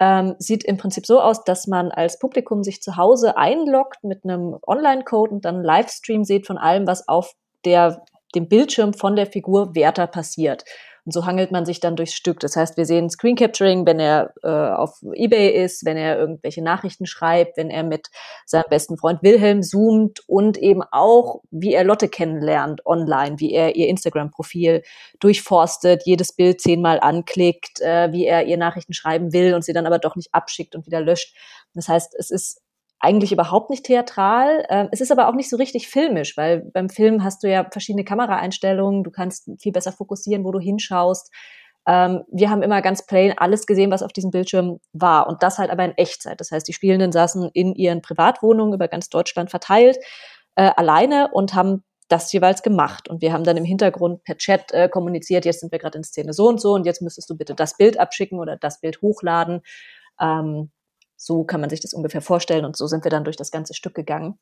[0.00, 4.24] Ähm, sieht im Prinzip so aus, dass man als Publikum sich zu Hause einloggt mit
[4.24, 9.16] einem Online-Code und dann einen Livestream sieht von allem, was auf der, dem Bildschirm von
[9.16, 10.64] der Figur Werther passiert.
[11.08, 12.38] Und so hangelt man sich dann durchs Stück.
[12.40, 16.60] Das heißt, wir sehen Screen Capturing, wenn er äh, auf eBay ist, wenn er irgendwelche
[16.60, 18.08] Nachrichten schreibt, wenn er mit
[18.44, 23.74] seinem besten Freund Wilhelm zoomt und eben auch, wie er Lotte kennenlernt online, wie er
[23.74, 24.82] ihr Instagram-Profil
[25.18, 29.86] durchforstet, jedes Bild zehnmal anklickt, äh, wie er ihr Nachrichten schreiben will und sie dann
[29.86, 31.34] aber doch nicht abschickt und wieder löscht.
[31.72, 32.60] Das heißt, es ist
[33.00, 34.64] eigentlich überhaupt nicht theatral.
[34.68, 37.66] Ähm, es ist aber auch nicht so richtig filmisch, weil beim Film hast du ja
[37.70, 41.32] verschiedene Kameraeinstellungen, du kannst viel besser fokussieren, wo du hinschaust.
[41.86, 45.58] Ähm, wir haben immer ganz plain alles gesehen, was auf diesem Bildschirm war und das
[45.58, 46.40] halt aber in Echtzeit.
[46.40, 49.98] Das heißt, die Spielenden saßen in ihren Privatwohnungen über ganz Deutschland verteilt,
[50.56, 53.08] äh, alleine und haben das jeweils gemacht.
[53.08, 56.04] Und wir haben dann im Hintergrund per Chat äh, kommuniziert, jetzt sind wir gerade in
[56.04, 59.00] Szene so und so und jetzt müsstest du bitte das Bild abschicken oder das Bild
[59.02, 59.60] hochladen.
[60.20, 60.70] Ähm,
[61.18, 63.74] so kann man sich das ungefähr vorstellen und so sind wir dann durch das ganze
[63.74, 64.38] Stück gegangen.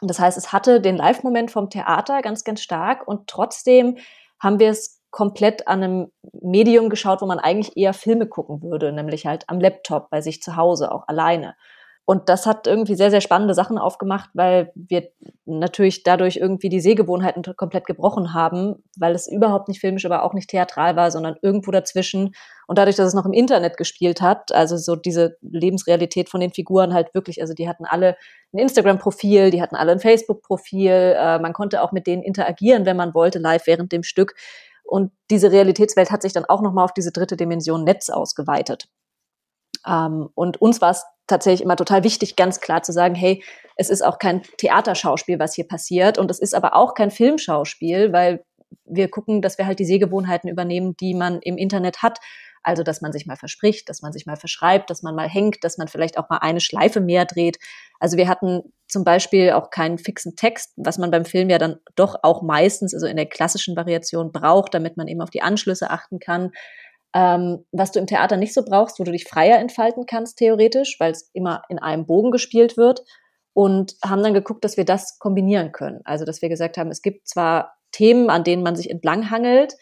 [0.00, 3.98] Und das heißt, es hatte den Live-Moment vom Theater ganz, ganz stark und trotzdem
[4.40, 8.92] haben wir es komplett an einem Medium geschaut, wo man eigentlich eher Filme gucken würde,
[8.92, 11.54] nämlich halt am Laptop bei sich zu Hause, auch alleine.
[12.06, 15.08] Und das hat irgendwie sehr, sehr spannende Sachen aufgemacht, weil wir
[15.46, 20.34] natürlich dadurch irgendwie die Sehgewohnheiten komplett gebrochen haben, weil es überhaupt nicht filmisch, aber auch
[20.34, 22.34] nicht theatral war, sondern irgendwo dazwischen.
[22.66, 26.52] Und dadurch, dass es noch im Internet gespielt hat, also so diese Lebensrealität von den
[26.52, 28.16] Figuren halt wirklich, also die hatten alle
[28.52, 32.98] ein Instagram-Profil, die hatten alle ein Facebook-Profil, äh, man konnte auch mit denen interagieren, wenn
[32.98, 34.34] man wollte, live während dem Stück.
[34.84, 38.88] Und diese Realitätswelt hat sich dann auch nochmal auf diese dritte Dimension Netz ausgeweitet.
[39.86, 43.42] Ähm, und uns war es tatsächlich immer total wichtig, ganz klar zu sagen, hey,
[43.76, 46.18] es ist auch kein Theaterschauspiel, was hier passiert.
[46.18, 48.44] Und es ist aber auch kein Filmschauspiel, weil
[48.84, 52.18] wir gucken, dass wir halt die Sehgewohnheiten übernehmen, die man im Internet hat.
[52.62, 55.64] Also, dass man sich mal verspricht, dass man sich mal verschreibt, dass man mal hängt,
[55.64, 57.58] dass man vielleicht auch mal eine Schleife mehr dreht.
[58.00, 61.76] Also wir hatten zum Beispiel auch keinen fixen Text, was man beim Film ja dann
[61.94, 65.90] doch auch meistens, also in der klassischen Variation braucht, damit man eben auf die Anschlüsse
[65.90, 66.52] achten kann
[67.14, 70.96] ähm, was du im Theater nicht so brauchst, wo du dich freier entfalten kannst, theoretisch,
[70.98, 73.02] weil es immer in einem Bogen gespielt wird.
[73.56, 76.00] Und haben dann geguckt, dass wir das kombinieren können.
[76.04, 79.76] Also, dass wir gesagt haben, es gibt zwar Themen, an denen man sich entlanghangelt,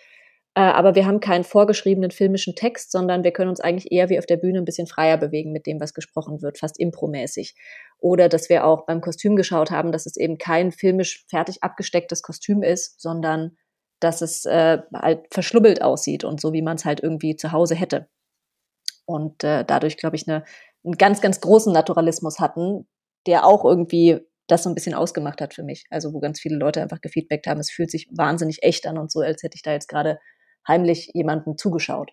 [0.55, 4.19] äh, aber wir haben keinen vorgeschriebenen filmischen Text, sondern wir können uns eigentlich eher wie
[4.19, 7.55] auf der Bühne ein bisschen freier bewegen mit dem, was gesprochen wird, fast impromäßig.
[7.99, 12.21] Oder dass wir auch beim Kostüm geschaut haben, dass es eben kein filmisch fertig abgestecktes
[12.21, 13.57] Kostüm ist, sondern
[14.03, 17.75] dass es äh, halt verschlubbelt aussieht und so, wie man es halt irgendwie zu Hause
[17.75, 18.09] hätte.
[19.05, 20.45] Und äh, dadurch, glaube ich, eine,
[20.85, 22.89] einen ganz, ganz großen Naturalismus hatten,
[23.27, 25.85] der auch irgendwie das so ein bisschen ausgemacht hat für mich.
[25.91, 29.11] Also wo ganz viele Leute einfach gefeedbackt haben, es fühlt sich wahnsinnig echt an und
[29.11, 30.19] so, als hätte ich da jetzt gerade
[30.67, 32.11] heimlich jemandem zugeschaut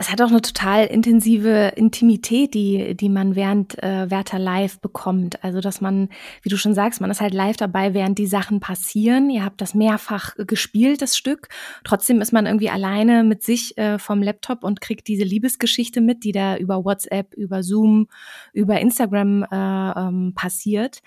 [0.00, 5.42] es hat auch eine total intensive Intimität, die, die man während äh, Werther live bekommt.
[5.42, 6.08] Also, dass man,
[6.42, 9.28] wie du schon sagst, man ist halt live dabei, während die Sachen passieren.
[9.28, 11.48] Ihr habt das mehrfach gespielt, das Stück.
[11.82, 16.22] Trotzdem ist man irgendwie alleine mit sich äh, vom Laptop und kriegt diese Liebesgeschichte mit,
[16.22, 18.06] die da über WhatsApp, über Zoom,
[18.52, 21.00] über Instagram äh, ähm, passiert.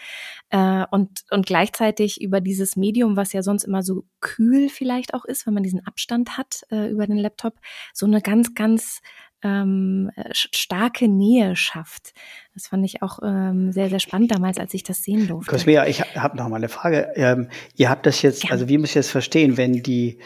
[0.49, 5.23] Äh, und, und gleichzeitig über dieses Medium, was ja sonst immer so kühl vielleicht auch
[5.23, 7.53] ist, wenn man diesen Abstand hat äh, über den Laptop,
[7.93, 8.80] so eine ganz, ganz
[9.43, 12.13] ähm, starke Nähe schafft.
[12.53, 15.51] Das fand ich auch ähm, sehr, sehr spannend damals, als ich das sehen durfte.
[15.51, 17.11] Cosmea, ich habe noch mal eine Frage.
[17.15, 18.51] Ähm, ihr habt das jetzt, ja.
[18.51, 20.19] also wie muss ich das verstehen, wenn die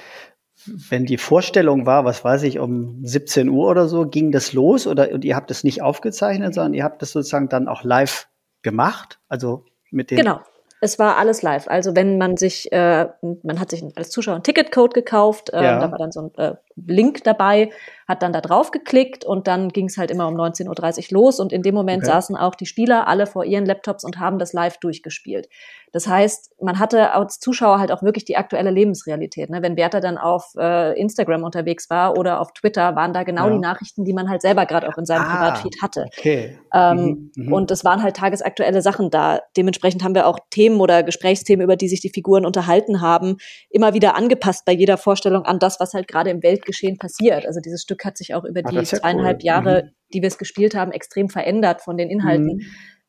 [0.90, 4.88] wenn die Vorstellung war, was weiß ich, um 17 Uhr oder so, ging das los
[4.88, 8.28] oder und ihr habt es nicht aufgezeichnet, sondern ihr habt das sozusagen dann auch live
[8.64, 9.20] gemacht?
[9.30, 10.40] Also mit den Genau.
[10.82, 11.68] Es war alles live.
[11.68, 13.08] Also wenn man sich, äh,
[13.44, 15.80] man hat sich als Zuschauer einen Ticketcode gekauft, äh, ja.
[15.80, 17.72] da war dann so ein äh, Link dabei,
[18.08, 21.40] hat dann da drauf geklickt und dann ging es halt immer um 19.30 Uhr los
[21.40, 22.12] und in dem Moment okay.
[22.12, 25.50] saßen auch die Spieler alle vor ihren Laptops und haben das live durchgespielt.
[25.96, 29.50] Das heißt, man hatte als Zuschauer halt auch wirklich die aktuelle Lebensrealität.
[29.50, 29.62] Ne?
[29.62, 33.54] Wenn Werther dann auf äh, Instagram unterwegs war oder auf Twitter, waren da genau ja.
[33.54, 36.08] die Nachrichten, die man halt selber gerade auch in seinem ah, Privatfeed hatte.
[36.18, 36.60] Okay.
[36.74, 37.54] Ähm, mhm, mhm.
[37.54, 39.40] Und es waren halt tagesaktuelle Sachen da.
[39.56, 43.38] Dementsprechend haben wir auch Themen oder Gesprächsthemen, über die sich die Figuren unterhalten haben,
[43.70, 47.46] immer wieder angepasst bei jeder Vorstellung an das, was halt gerade im Weltgeschehen passiert.
[47.46, 49.46] Also dieses Stück hat sich auch über ah, die zweieinhalb cool.
[49.46, 49.90] Jahre, mhm.
[50.14, 52.62] die wir es gespielt haben, extrem verändert von den Inhalten mhm.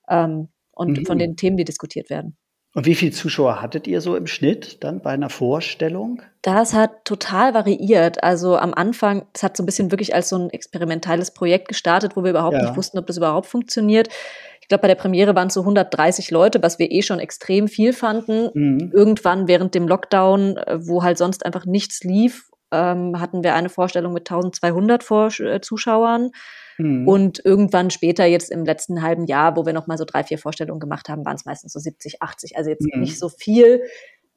[0.08, 1.20] ähm, und von mhm.
[1.20, 2.36] den Themen, die diskutiert werden.
[2.74, 6.20] Und wie viele Zuschauer hattet ihr so im Schnitt dann bei einer Vorstellung?
[6.42, 8.22] Das hat total variiert.
[8.22, 12.16] Also am Anfang, es hat so ein bisschen wirklich als so ein experimentelles Projekt gestartet,
[12.16, 12.64] wo wir überhaupt ja.
[12.64, 14.08] nicht wussten, ob das überhaupt funktioniert.
[14.60, 17.66] Ich glaube, bei der Premiere waren es so 130 Leute, was wir eh schon extrem
[17.66, 18.50] viel fanden.
[18.52, 18.90] Mhm.
[18.92, 23.68] Irgendwann während dem Lockdown, äh, wo halt sonst einfach nichts lief, ähm, hatten wir eine
[23.68, 26.30] Vorstellung mit 1200 Vor äh, Zuschauern.
[26.78, 27.08] Mhm.
[27.08, 30.38] Und irgendwann später, jetzt im letzten halben Jahr, wo wir noch mal so drei, vier
[30.38, 32.56] Vorstellungen gemacht haben, waren es meistens so 70, 80.
[32.56, 33.00] Also jetzt mhm.
[33.00, 33.82] nicht so viel.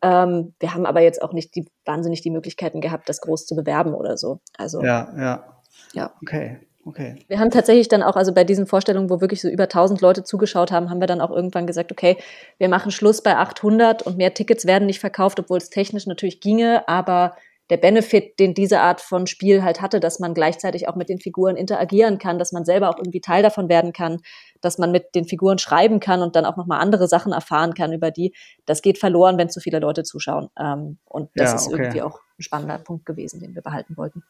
[0.02, 3.56] Ähm, wir haben aber jetzt auch nicht die, wahnsinnig die Möglichkeiten gehabt, das groß zu
[3.56, 4.40] bewerben oder so.
[4.58, 5.62] Also, ja, ja.
[5.94, 6.14] Ja.
[6.22, 6.60] Okay.
[6.86, 7.18] Okay.
[7.28, 10.24] Wir haben tatsächlich dann auch, also bei diesen Vorstellungen, wo wirklich so über 1000 Leute
[10.24, 12.18] zugeschaut haben, haben wir dann auch irgendwann gesagt, okay,
[12.58, 16.40] wir machen Schluss bei 800 und mehr Tickets werden nicht verkauft, obwohl es technisch natürlich
[16.40, 17.36] ginge, aber
[17.70, 21.20] der Benefit, den diese Art von Spiel halt hatte, dass man gleichzeitig auch mit den
[21.20, 24.22] Figuren interagieren kann, dass man selber auch irgendwie Teil davon werden kann,
[24.62, 27.94] dass man mit den Figuren schreiben kann und dann auch nochmal andere Sachen erfahren kann
[27.94, 28.34] über die.
[28.66, 30.50] Das geht verloren, wenn zu viele Leute zuschauen.
[30.60, 31.84] Ähm, und das Ja, ist okay.
[31.84, 34.24] irgendwie auch ein spannender Punkt gewesen, den wir behalten wollten.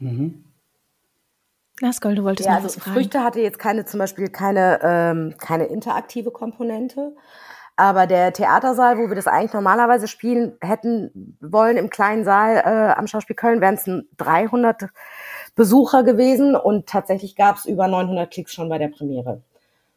[0.00, 0.44] Mhm.
[1.80, 2.94] Naskol, du wolltest Ja, noch also was fragen.
[2.94, 7.14] Früchte hatte jetzt keine, zum Beispiel keine, ähm, keine interaktive Komponente.
[7.76, 12.92] Aber der Theatersaal, wo wir das eigentlich normalerweise spielen hätten wollen, im kleinen Saal äh,
[12.98, 14.90] am Schauspiel Köln, wären es 300
[15.54, 16.54] Besucher gewesen.
[16.54, 19.42] Und tatsächlich gab es über 900 Klicks schon bei der Premiere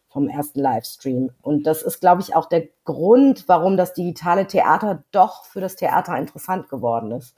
[0.10, 1.32] vom ersten Livestream.
[1.42, 5.76] Und das ist, glaube ich, auch der Grund, warum das digitale Theater doch für das
[5.76, 7.36] Theater interessant geworden ist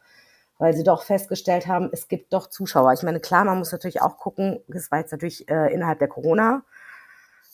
[0.60, 2.94] weil sie doch festgestellt haben, es gibt doch Zuschauer.
[2.94, 6.08] Ich meine, klar, man muss natürlich auch gucken, das war jetzt natürlich äh, innerhalb der
[6.08, 6.64] Corona-Zeit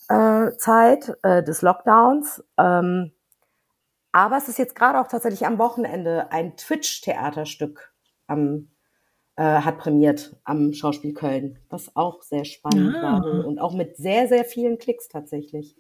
[0.09, 2.43] äh, des Lockdowns.
[2.57, 3.11] Ähm,
[4.11, 7.93] aber es ist jetzt gerade auch tatsächlich am Wochenende ein Twitch-Theaterstück
[8.27, 8.69] am,
[9.35, 13.21] äh, hat prämiert am Schauspiel Köln, was auch sehr spannend Ah.
[13.21, 15.75] war und auch mit sehr, sehr vielen Klicks tatsächlich.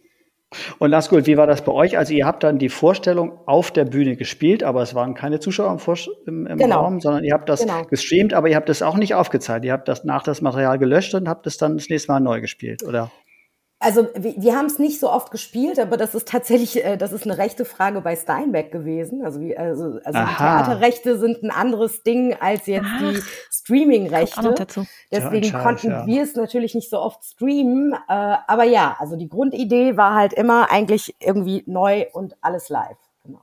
[0.77, 1.97] Und Nazgul, wie war das bei euch?
[1.97, 5.71] Also ihr habt dann die Vorstellung auf der Bühne gespielt, aber es waren keine Zuschauer
[5.71, 6.81] im, Vor im, im Genau.
[6.81, 7.83] Raum, sondern ihr habt das Genau.
[7.85, 9.65] gestreamt, aber ihr habt das auch nicht aufgezeichnet.
[9.65, 12.39] Ihr habt das nach das Material gelöscht und habt es dann das nächste Mal neu
[12.41, 13.11] gespielt, oder?
[13.83, 17.11] Also wir, wir haben es nicht so oft gespielt, aber das ist tatsächlich, äh, das
[17.11, 19.25] ist eine rechte Frage bei Steinbeck gewesen.
[19.25, 20.19] Also, wie, also, also.
[20.37, 23.19] Theaterrechte sind ein anderes Ding als jetzt Ach, die
[23.51, 24.53] Streaming-Rechte.
[24.53, 24.85] dazu.
[25.11, 26.07] Deswegen Tja, konnten ja.
[26.07, 27.91] wir es natürlich nicht so oft streamen.
[27.91, 32.97] Äh, aber ja, also die Grundidee war halt immer eigentlich irgendwie neu und alles live.
[33.25, 33.41] Genau.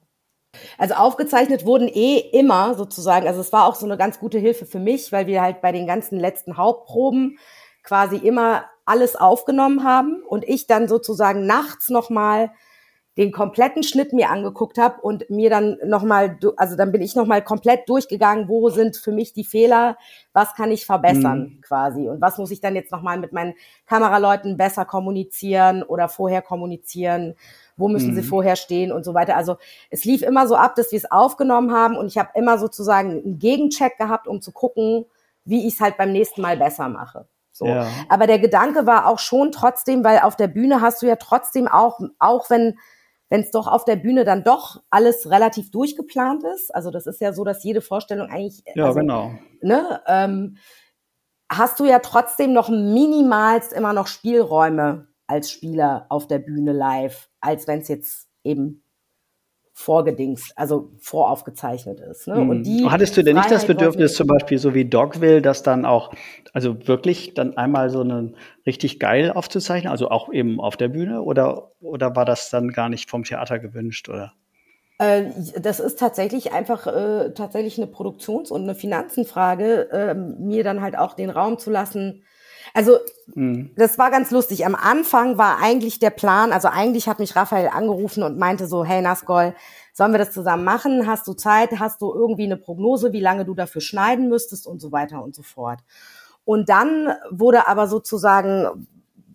[0.78, 4.64] Also aufgezeichnet wurden eh immer sozusagen, also es war auch so eine ganz gute Hilfe
[4.64, 7.38] für mich, weil wir halt bei den ganzen letzten Hauptproben
[7.82, 12.50] quasi immer alles aufgenommen haben und ich dann sozusagen nachts nochmal
[13.16, 17.42] den kompletten Schnitt mir angeguckt habe und mir dann nochmal, also dann bin ich nochmal
[17.42, 19.98] komplett durchgegangen, wo sind für mich die Fehler,
[20.32, 23.54] was kann ich verbessern quasi und was muss ich dann jetzt nochmal mit meinen
[23.86, 27.34] Kameraleuten besser kommunizieren oder vorher kommunizieren,
[27.76, 28.26] wo müssen sie Mhm.
[28.26, 29.36] vorher stehen und so weiter.
[29.36, 29.56] Also
[29.90, 33.10] es lief immer so ab, dass wir es aufgenommen haben und ich habe immer sozusagen
[33.10, 35.04] einen Gegencheck gehabt, um zu gucken,
[35.44, 37.26] wie ich es halt beim nächsten Mal besser mache.
[37.60, 37.66] So.
[37.66, 37.86] Ja.
[38.08, 41.68] Aber der Gedanke war auch schon trotzdem, weil auf der Bühne hast du ja trotzdem
[41.68, 42.78] auch, auch wenn
[43.32, 46.74] wenn es doch auf der Bühne dann doch alles relativ durchgeplant ist.
[46.74, 49.30] Also das ist ja so, dass jede Vorstellung eigentlich, Ja, also, genau.
[49.62, 50.56] ne, ähm,
[51.48, 57.28] hast du ja trotzdem noch minimalst immer noch Spielräume als Spieler auf der Bühne live,
[57.40, 58.82] als wenn es jetzt eben
[59.80, 62.28] vorgedingst, also voraufgezeichnet ist.
[62.28, 62.40] Ne?
[62.40, 62.92] Und die Mhm.
[62.92, 66.12] Hattest du denn nicht das Freiheit Bedürfnis, zum Beispiel so wie Dogville, das dann auch,
[66.52, 71.22] also wirklich dann einmal so einen richtig geil aufzuzeichnen, also auch eben auf der Bühne,
[71.22, 74.34] oder, oder war das dann gar nicht vom Theater gewünscht, oder?
[74.98, 80.82] Äh, Das ist tatsächlich einfach äh, tatsächlich eine Produktions- und eine Finanzenfrage, äh, mir dann
[80.82, 82.22] halt auch den Raum zu lassen.
[82.74, 82.98] Also
[83.34, 83.70] Mhm.
[83.76, 84.66] das war ganz lustig.
[84.66, 88.84] Am Anfang war eigentlich der Plan, also eigentlich hat mich Raphael angerufen und meinte so,
[88.84, 89.54] hey Naskol,
[89.92, 91.06] sollen wir das zusammen machen?
[91.06, 91.78] Hast du Zeit?
[91.78, 95.34] Hast du irgendwie eine Prognose, wie lange du dafür schneiden müsstest und so weiter und
[95.34, 95.80] so fort.
[96.44, 98.88] Und dann wurde aber sozusagen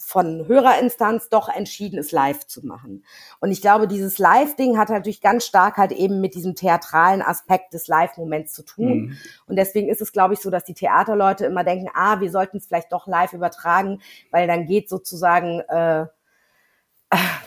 [0.05, 3.03] von Hörerinstanz doch entschieden, es live zu machen.
[3.39, 7.73] Und ich glaube, dieses Live-Ding hat natürlich ganz stark halt eben mit diesem theatralen Aspekt
[7.73, 8.97] des Live-Moments zu tun.
[8.97, 9.17] Mhm.
[9.47, 12.57] Und deswegen ist es, glaube ich, so, dass die Theaterleute immer denken, ah, wir sollten
[12.57, 16.05] es vielleicht doch live übertragen, weil dann geht sozusagen äh,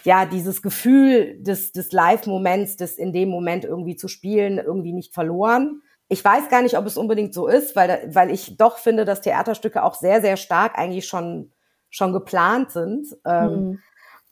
[0.02, 5.14] ja dieses Gefühl des, des Live-Moments, des in dem Moment irgendwie zu spielen, irgendwie nicht
[5.14, 5.80] verloren.
[6.08, 9.20] Ich weiß gar nicht, ob es unbedingt so ist, weil, weil ich doch finde, dass
[9.20, 11.52] Theaterstücke auch sehr, sehr stark eigentlich schon,
[11.90, 13.16] schon geplant sind.
[13.24, 13.78] Ähm, Mhm.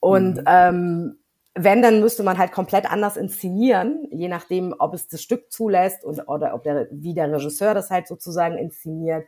[0.01, 0.45] und Mhm.
[0.47, 1.19] ähm,
[1.59, 6.05] wenn, dann müsste man halt komplett anders inszenieren, je nachdem, ob es das Stück zulässt
[6.05, 9.27] und, oder ob der, wie der Regisseur das halt sozusagen inszeniert.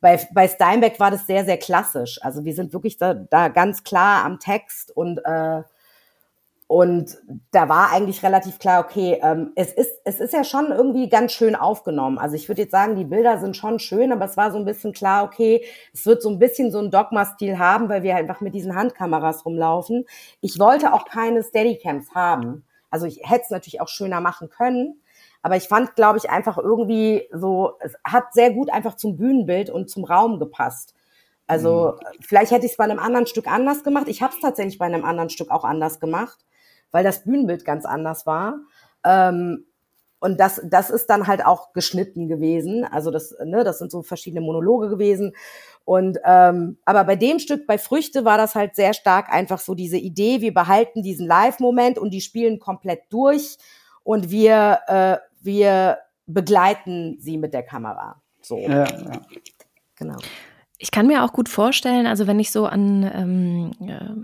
[0.00, 2.20] Bei, bei Steinbeck war das sehr, sehr klassisch.
[2.22, 5.62] Also wir sind wirklich da, da ganz klar am Text und äh,
[6.68, 7.16] und
[7.50, 11.32] da war eigentlich relativ klar, okay, ähm, es ist es ist ja schon irgendwie ganz
[11.32, 12.18] schön aufgenommen.
[12.18, 14.66] Also ich würde jetzt sagen, die Bilder sind schon schön, aber es war so ein
[14.66, 18.42] bisschen klar, okay, es wird so ein bisschen so ein Dogma-Stil haben, weil wir einfach
[18.42, 20.04] mit diesen Handkameras rumlaufen.
[20.42, 22.66] Ich wollte auch keine Steadycams haben.
[22.90, 25.00] Also ich hätte es natürlich auch schöner machen können,
[25.40, 29.70] aber ich fand, glaube ich, einfach irgendwie so, es hat sehr gut einfach zum Bühnenbild
[29.70, 30.94] und zum Raum gepasst.
[31.46, 34.08] Also vielleicht hätte ich es bei einem anderen Stück anders gemacht.
[34.08, 36.44] Ich habe es tatsächlich bei einem anderen Stück auch anders gemacht,
[36.90, 38.58] weil das Bühnenbild ganz anders war.
[39.04, 39.64] Ähm,
[40.20, 42.84] und das, das ist dann halt auch geschnitten gewesen.
[42.84, 45.34] Also das, ne, das sind so verschiedene Monologe gewesen.
[45.84, 49.74] Und ähm, aber bei dem Stück, bei Früchte, war das halt sehr stark einfach so
[49.74, 53.56] diese Idee, wir behalten diesen Live-Moment und die spielen komplett durch
[54.02, 58.20] und wir, äh, wir begleiten sie mit der Kamera.
[58.42, 58.58] So.
[58.58, 59.20] Ja, ja.
[59.96, 60.18] Genau.
[60.80, 63.72] Ich kann mir auch gut vorstellen, also wenn ich so an ähm,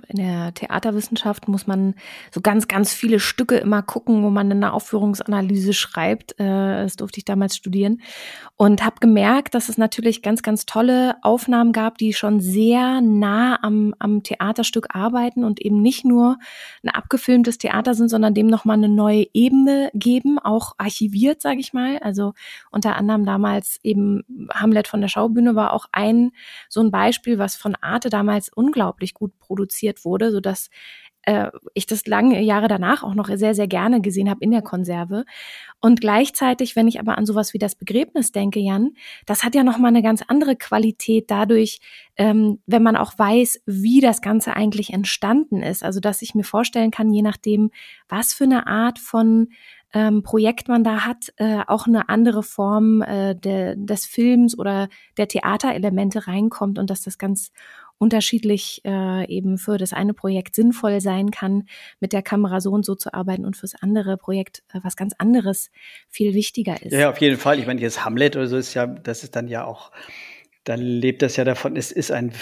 [0.06, 1.96] in der Theaterwissenschaft muss man
[2.30, 6.38] so ganz, ganz viele Stücke immer gucken, wo man eine Aufführungsanalyse schreibt.
[6.38, 8.02] Äh, das durfte ich damals studieren
[8.56, 13.58] und habe gemerkt, dass es natürlich ganz, ganz tolle Aufnahmen gab, die schon sehr nah
[13.64, 16.38] am, am Theaterstück arbeiten und eben nicht nur
[16.84, 21.72] ein abgefilmtes Theater sind, sondern dem nochmal eine neue Ebene geben, auch archiviert, sage ich
[21.72, 21.98] mal.
[21.98, 22.32] Also
[22.70, 24.22] unter anderem damals eben
[24.54, 26.30] Hamlet von der Schaubühne war auch ein
[26.68, 30.70] so ein Beispiel, was von Arte damals unglaublich gut produziert wurde, so dass
[31.26, 34.62] äh, ich das lange Jahre danach auch noch sehr, sehr gerne gesehen habe in der
[34.62, 35.24] Konserve.
[35.80, 38.92] Und gleichzeitig, wenn ich aber an sowas wie das Begräbnis denke, Jan,
[39.26, 41.80] das hat ja nochmal eine ganz andere Qualität dadurch,
[42.16, 45.82] ähm, wenn man auch weiß, wie das Ganze eigentlich entstanden ist.
[45.82, 47.70] Also, dass ich mir vorstellen kann, je nachdem,
[48.08, 49.48] was für eine Art von
[49.94, 54.88] ähm, Projekt man da hat, äh, auch eine andere Form äh, de, des Films oder
[55.16, 57.52] der Theaterelemente reinkommt und dass das ganz
[57.98, 61.64] unterschiedlich äh, eben für das eine Projekt sinnvoll sein kann,
[62.00, 65.14] mit der Kamera so und so zu arbeiten und fürs andere Projekt äh, was ganz
[65.18, 65.70] anderes
[66.08, 66.92] viel wichtiger ist.
[66.92, 67.60] Ja, auf jeden Fall.
[67.60, 69.92] Ich meine, jetzt Hamlet oder so ist ja, das ist dann ja auch
[70.64, 72.32] dann lebt das ja davon, es ist ein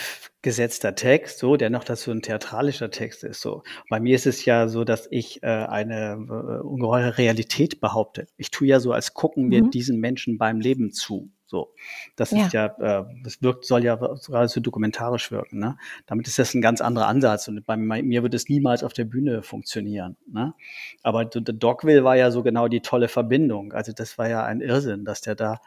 [0.43, 3.63] gesetzter Text, so, der noch dazu ein theatralischer Text ist, so.
[3.91, 8.27] Bei mir ist es ja so, dass ich äh, eine äh, ungeheure Realität behaupte.
[8.37, 9.71] Ich tue ja so, als gucken wir mhm.
[9.71, 11.31] diesen Menschen beim Leben zu.
[11.53, 11.75] So,
[12.17, 12.47] das ja.
[12.47, 15.59] ist ja, äh, das wirkt, soll ja geradezu dokumentarisch wirken.
[15.59, 15.77] Ne?
[16.07, 19.05] Damit ist das ein ganz anderer Ansatz und bei mir wird es niemals auf der
[19.05, 20.17] Bühne funktionieren.
[20.27, 20.55] Ne?
[21.03, 23.75] Aber Dogville war ja so genau die tolle Verbindung.
[23.75, 25.61] Also das war ja ein Irrsinn, dass der da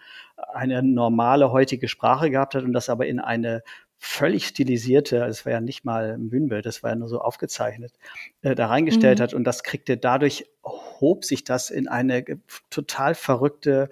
[0.56, 3.62] eine normale heutige Sprache gehabt hat und das aber in eine
[4.00, 7.22] völlig stilisierte, also es war ja nicht mal ein Bühnenbild, das war ja nur so
[7.22, 7.94] aufgezeichnet,
[8.42, 9.24] äh, da reingestellt mhm.
[9.24, 12.26] hat und das kriegte dadurch hob sich das in eine
[12.72, 13.92] total verrückte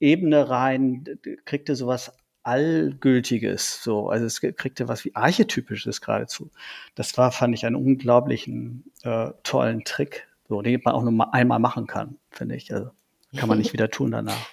[0.00, 1.04] Ebene rein,
[1.44, 6.52] kriegte sowas Allgültiges, so, also es kriegte was wie Archetypisches geradezu.
[6.94, 11.30] Das war, fand ich, einen unglaublichen äh, tollen Trick, so, den man auch nur mal
[11.32, 12.72] einmal machen kann, finde ich.
[12.72, 12.90] Also
[13.36, 14.48] kann man nicht wieder tun danach.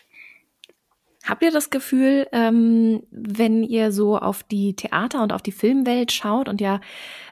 [1.25, 6.11] Habt ihr das Gefühl, ähm, wenn ihr so auf die Theater- und auf die Filmwelt
[6.11, 6.81] schaut und ja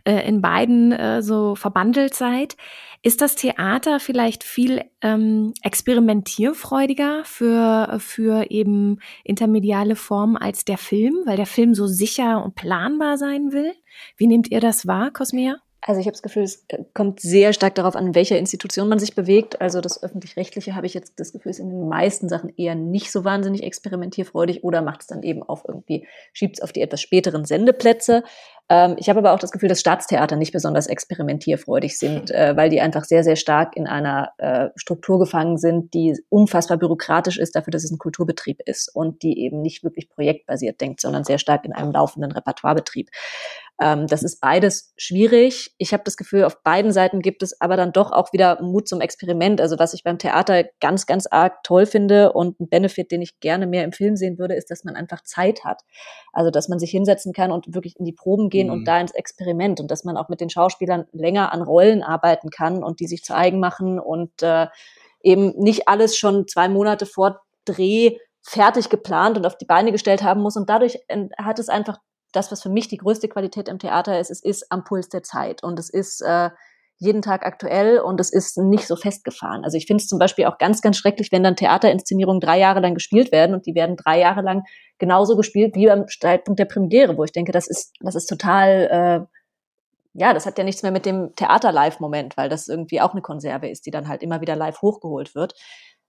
[0.06, 2.56] äh, in beiden äh, so verbandelt seid,
[3.04, 11.16] ist das Theater vielleicht viel ähm, experimentierfreudiger für, für eben intermediale Formen als der Film,
[11.26, 13.74] weil der Film so sicher und planbar sein will?
[14.16, 15.58] Wie nehmt ihr das wahr, Cosmea?
[15.84, 18.88] Also ich habe das Gefühl, es äh, kommt sehr stark darauf an, in welcher Institution
[18.88, 19.62] man sich bewegt.
[19.62, 23.12] Also das öffentlich-rechtliche habe ich jetzt das Gefühl, ist in den meisten Sachen eher nicht
[23.12, 27.02] so wahnsinnig experimentierfreudig oder macht es dann eben auf irgendwie, schiebt es auf die etwas
[27.02, 28.24] späteren Sendeplätze.
[28.70, 32.70] Ähm, ich habe aber auch das Gefühl, dass Staatstheater nicht besonders experimentierfreudig sind, äh, weil
[32.70, 37.56] die einfach sehr, sehr stark in einer äh, Struktur gefangen sind, die unfassbar bürokratisch ist
[37.56, 41.40] dafür, dass es ein Kulturbetrieb ist und die eben nicht wirklich projektbasiert denkt, sondern sehr
[41.40, 43.10] stark in einem laufenden Repertoirebetrieb.
[43.82, 45.74] Ähm, das ist beides schwierig.
[45.80, 48.88] Ich habe das Gefühl, auf beiden Seiten gibt es aber dann doch auch wieder Mut
[48.88, 49.60] zum Experiment.
[49.60, 53.40] Also was ich beim Theater ganz, ganz arg toll finde und ein Benefit, den ich
[53.40, 55.82] gerne mehr im Film sehen würde, ist, dass man einfach Zeit hat.
[56.32, 58.74] Also dass man sich hinsetzen kann und wirklich in die Proben gehen mhm.
[58.74, 62.52] und da ins Experiment und dass man auch mit den Schauspielern länger an Rollen arbeiten
[62.52, 64.68] kann und die sich zu eigen machen und äh,
[65.24, 70.22] eben nicht alles schon zwei Monate vor Dreh fertig geplant und auf die Beine gestellt
[70.22, 70.56] haben muss.
[70.56, 71.00] Und dadurch
[71.38, 71.98] hat es einfach
[72.32, 75.24] das, was für mich die größte Qualität im Theater ist, es ist am Puls der
[75.24, 76.50] Zeit und es ist äh,
[77.02, 79.64] jeden Tag aktuell und es ist nicht so festgefahren.
[79.64, 82.80] Also ich finde es zum Beispiel auch ganz, ganz schrecklich, wenn dann Theaterinszenierungen drei Jahre
[82.80, 84.64] lang gespielt werden und die werden drei Jahre lang
[85.00, 89.28] genauso gespielt wie beim Zeitpunkt der Premiere, wo ich denke, das ist, das ist total,
[89.28, 89.38] äh,
[90.14, 93.68] ja, das hat ja nichts mehr mit dem Theater-Live-Moment, weil das irgendwie auch eine Konserve
[93.68, 95.56] ist, die dann halt immer wieder live hochgeholt wird,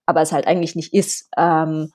[0.05, 1.31] aber es halt eigentlich nicht ist.
[1.39, 1.91] Ähm,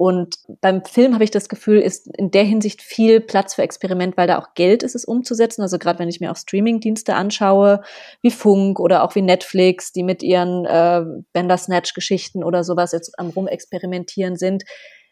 [0.00, 4.16] und beim Film habe ich das Gefühl, ist in der Hinsicht viel Platz für Experiment,
[4.16, 5.60] weil da auch Geld ist, es umzusetzen.
[5.60, 7.82] Also gerade wenn ich mir auch Streaming-Dienste anschaue,
[8.22, 13.28] wie Funk oder auch wie Netflix, die mit ihren äh, Bender-Snatch-Geschichten oder sowas jetzt am
[13.28, 14.64] Rumexperimentieren sind.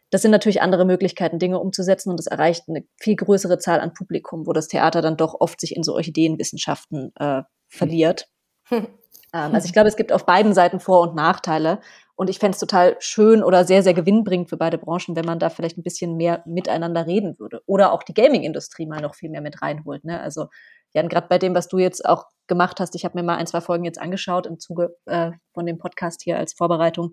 [0.09, 3.93] Das sind natürlich andere Möglichkeiten, Dinge umzusetzen und es erreicht eine viel größere Zahl an
[3.93, 8.27] Publikum, wo das Theater dann doch oft sich in so Orchideenwissenschaften äh, verliert.
[8.69, 8.89] Hm.
[9.35, 11.81] Ähm, also ich glaube, es gibt auf beiden Seiten Vor- und Nachteile.
[12.17, 15.39] Und ich fände es total schön oder sehr, sehr gewinnbringend für beide Branchen, wenn man
[15.39, 17.61] da vielleicht ein bisschen mehr miteinander reden würde.
[17.67, 20.03] Oder auch die Gaming-Industrie mal noch viel mehr mit reinholt.
[20.05, 20.19] Ne?
[20.19, 20.47] Also
[20.95, 23.47] Jan, gerade bei dem, was du jetzt auch gemacht hast, ich habe mir mal ein,
[23.47, 27.13] zwei Folgen jetzt angeschaut im Zuge äh, von dem Podcast hier als Vorbereitung,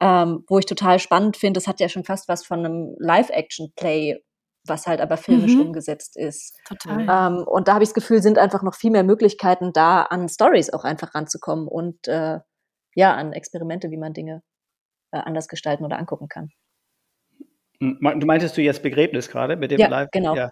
[0.00, 4.22] ähm, wo ich total spannend finde, es hat ja schon fast was von einem Live-Action-Play,
[4.68, 5.62] was halt aber filmisch mhm.
[5.62, 6.56] umgesetzt ist.
[6.64, 7.00] Total.
[7.00, 10.28] Ähm, und da habe ich das Gefühl, sind einfach noch viel mehr Möglichkeiten da, an
[10.28, 12.38] Stories auch einfach ranzukommen und äh,
[12.94, 14.42] ja, an Experimente, wie man Dinge
[15.12, 16.50] äh, anders gestalten oder angucken kann.
[17.80, 20.08] Du meintest du jetzt Begräbnis gerade mit dem ja, Live?
[20.10, 20.34] Genau.
[20.34, 20.50] Ja,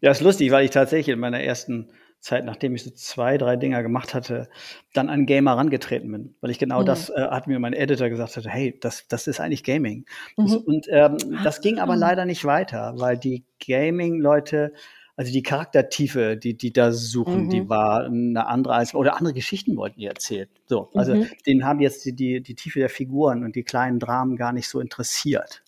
[0.00, 1.90] ja, ist lustig, weil ich tatsächlich in meiner ersten
[2.24, 4.48] Zeit, nachdem ich so zwei, drei Dinger gemacht hatte,
[4.94, 6.34] dann an Gamer rangetreten bin.
[6.40, 6.86] Weil ich genau mhm.
[6.86, 10.06] das äh, hat mir mein Editor gesagt hatte, hey, das, das ist eigentlich Gaming.
[10.36, 10.42] Mhm.
[10.42, 14.72] Das, und ähm, das ging aber leider nicht weiter, weil die Gaming-Leute,
[15.16, 17.50] also die Charaktertiefe, die die da suchen, mhm.
[17.50, 20.48] die war eine andere als oder andere Geschichten wollten die erzählt.
[20.66, 21.26] So, also mhm.
[21.46, 24.68] denen haben jetzt die, die die Tiefe der Figuren und die kleinen Dramen gar nicht
[24.68, 25.63] so interessiert.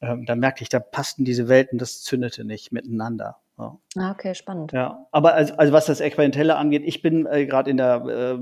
[0.00, 3.38] Ähm, da merkte ich, da passten diese Welten, das zündete nicht miteinander.
[3.58, 3.78] Ja.
[3.96, 4.72] Ah, okay, spannend.
[4.72, 8.38] Ja, aber also, also was das Experimentelle angeht, ich bin äh, gerade in der, äh,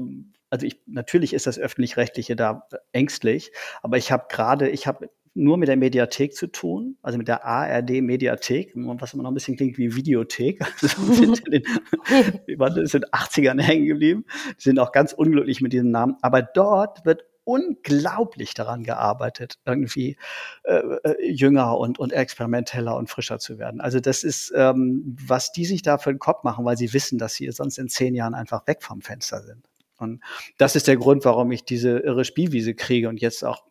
[0.50, 3.52] also ich, natürlich ist das öffentlich-rechtliche da ängstlich,
[3.82, 7.44] aber ich habe gerade, ich habe nur mit der Mediathek zu tun, also mit der
[7.44, 10.60] ARD-Mediathek, was immer noch ein bisschen klingt wie Videothek.
[10.82, 14.24] Also sind in den, sind 80ern hängen geblieben,
[14.56, 16.16] sind auch ganz unglücklich mit diesem Namen.
[16.22, 20.16] Aber dort wird unglaublich daran gearbeitet, irgendwie
[20.64, 23.80] äh, äh, jünger und, und experimenteller und frischer zu werden.
[23.80, 27.18] Also das ist, ähm, was die sich da für den Kopf machen, weil sie wissen,
[27.18, 29.64] dass sie sonst in zehn Jahren einfach weg vom Fenster sind.
[29.98, 30.22] Und
[30.58, 33.62] das ist der Grund, warum ich diese irre Spielwiese kriege und jetzt auch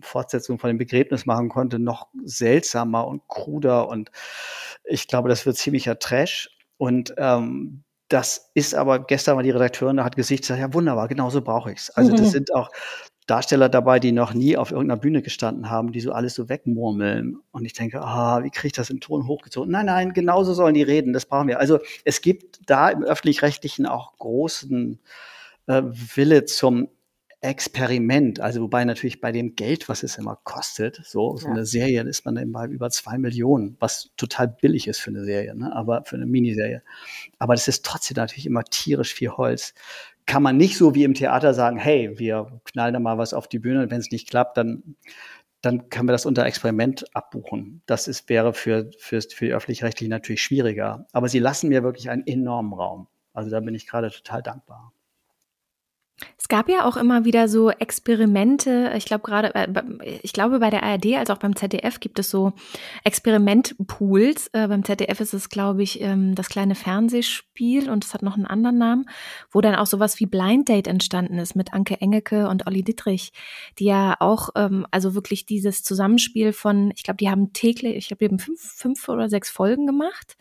[0.00, 3.88] Fortsetzung von dem Begräbnis machen konnte, noch seltsamer und kruder.
[3.88, 4.10] Und
[4.84, 6.50] ich glaube, das wird ziemlicher Trash.
[6.78, 11.06] Und ähm, das ist aber, gestern war die Redakteurin, da hat Gesicht gesagt, ja wunderbar,
[11.08, 11.90] genau so brauche ich's.
[11.90, 12.70] Also das sind auch
[13.26, 17.36] Darsteller dabei, die noch nie auf irgendeiner Bühne gestanden haben, die so alles so wegmurmeln.
[17.52, 19.70] Und ich denke, ah, wie kriege ich das im Ton hochgezogen?
[19.70, 21.60] Nein, nein, genauso sollen die reden, das brauchen wir.
[21.60, 24.98] Also es gibt da im öffentlich-rechtlichen auch großen
[25.68, 26.88] äh, Wille zum
[27.42, 31.52] Experiment, also wobei natürlich bei dem Geld, was es immer kostet, so, so ja.
[31.52, 35.54] eine Serie ist man bei über zwei Millionen, was total billig ist für eine Serie,
[35.54, 35.74] ne?
[35.74, 36.82] aber für eine Miniserie.
[37.38, 39.72] Aber das ist trotzdem natürlich immer tierisch viel Holz.
[40.26, 43.48] Kann man nicht so wie im Theater sagen, hey, wir knallen da mal was auf
[43.48, 44.96] die Bühne und wenn es nicht klappt, dann
[45.62, 47.82] dann können wir das unter Experiment abbuchen.
[47.86, 51.06] Das ist, wäre für, für, für die öffentlich-rechtlichen natürlich schwieriger.
[51.12, 53.08] Aber sie lassen mir wirklich einen enormen Raum.
[53.34, 54.92] Also da bin ich gerade total dankbar.
[56.36, 58.92] Es gab ja auch immer wieder so Experimente.
[58.96, 59.68] Ich glaube gerade, äh,
[60.22, 62.52] ich glaube bei der ARD als auch beim ZDF gibt es so
[63.04, 64.48] Experimentpools.
[64.48, 68.36] Äh, beim ZDF ist es, glaube ich, ähm, das kleine Fernsehspiel und es hat noch
[68.36, 69.06] einen anderen Namen,
[69.50, 73.32] wo dann auch sowas wie Blind Date entstanden ist mit Anke Engeke und Olli Dittrich,
[73.78, 78.08] die ja auch, ähm, also wirklich dieses Zusammenspiel von, ich glaube, die haben täglich, ich
[78.08, 80.36] glaube, die haben fünf, fünf oder sechs Folgen gemacht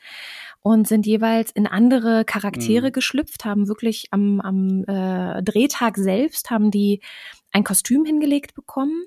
[0.61, 2.91] und sind jeweils in andere Charaktere mhm.
[2.91, 7.01] geschlüpft, haben wirklich am, am äh, Drehtag selbst haben die
[7.51, 9.05] ein Kostüm hingelegt bekommen.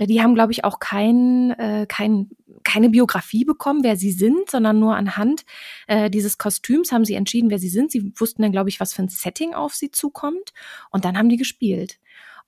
[0.00, 2.30] Die haben, glaube ich, auch kein, äh, kein,
[2.64, 5.44] keine Biografie bekommen, wer sie sind, sondern nur anhand
[5.86, 7.92] äh, dieses Kostüms haben sie entschieden, wer sie sind.
[7.92, 10.52] Sie wussten dann, glaube ich, was für ein Setting auf sie zukommt.
[10.90, 11.98] Und dann haben die gespielt.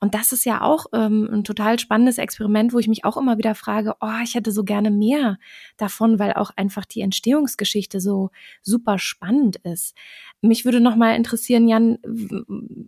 [0.04, 3.38] Und das ist ja auch ähm, ein total spannendes Experiment, wo ich mich auch immer
[3.38, 5.38] wieder frage, oh, ich hätte so gerne mehr
[5.78, 8.28] davon, weil auch einfach die Entstehungsgeschichte so
[8.60, 9.94] super spannend ist.
[10.42, 11.96] Mich würde noch mal interessieren, Jan,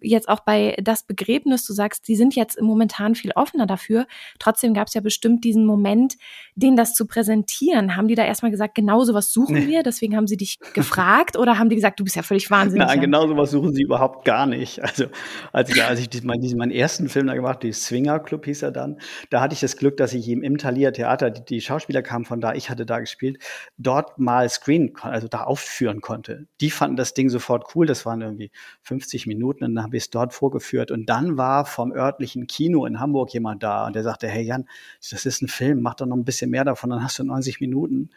[0.03, 4.07] jetzt auch bei das Begräbnis, du sagst, die sind jetzt momentan viel offener dafür.
[4.39, 6.17] Trotzdem gab es ja bestimmt diesen Moment,
[6.55, 7.97] denen das zu präsentieren.
[7.97, 9.69] Haben die da erstmal gesagt, genau sowas suchen nee.
[9.69, 12.87] wir, deswegen haben sie dich gefragt oder haben die gesagt, du bist ja völlig wahnsinnig?
[12.87, 14.83] Nein, genau sowas suchen sie überhaupt gar nicht.
[14.83, 15.07] Also
[15.55, 18.63] als ich, als ich diesen meinen ersten ersten Film da gemacht, die Swinger Club hieß
[18.63, 18.99] er dann.
[19.31, 22.25] Da hatte ich das Glück, dass ich ihm im Thalia Theater, die, die Schauspieler kamen
[22.25, 23.39] von da, ich hatte da gespielt,
[23.79, 26.47] dort mal screen, also da aufführen konnte.
[26.61, 27.87] Die fanden das Ding sofort cool.
[27.87, 28.51] Das waren irgendwie
[28.83, 30.91] 50 Minuten und dann habe ich es dort vorgeführt.
[30.91, 34.67] Und dann war vom örtlichen Kino in Hamburg jemand da und der sagte, hey Jan,
[35.11, 37.61] das ist ein Film, mach doch noch ein bisschen mehr davon, dann hast du 90
[37.61, 38.11] Minuten.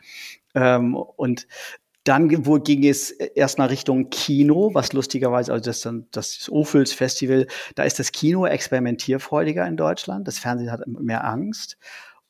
[0.56, 1.48] Ähm, und
[2.04, 7.84] dann wo ging es erstmal Richtung Kino, was lustigerweise, also das das Ophüls Festival, da
[7.84, 10.28] ist das Kino experimentierfreudiger in Deutschland.
[10.28, 11.78] Das Fernsehen hat mehr Angst.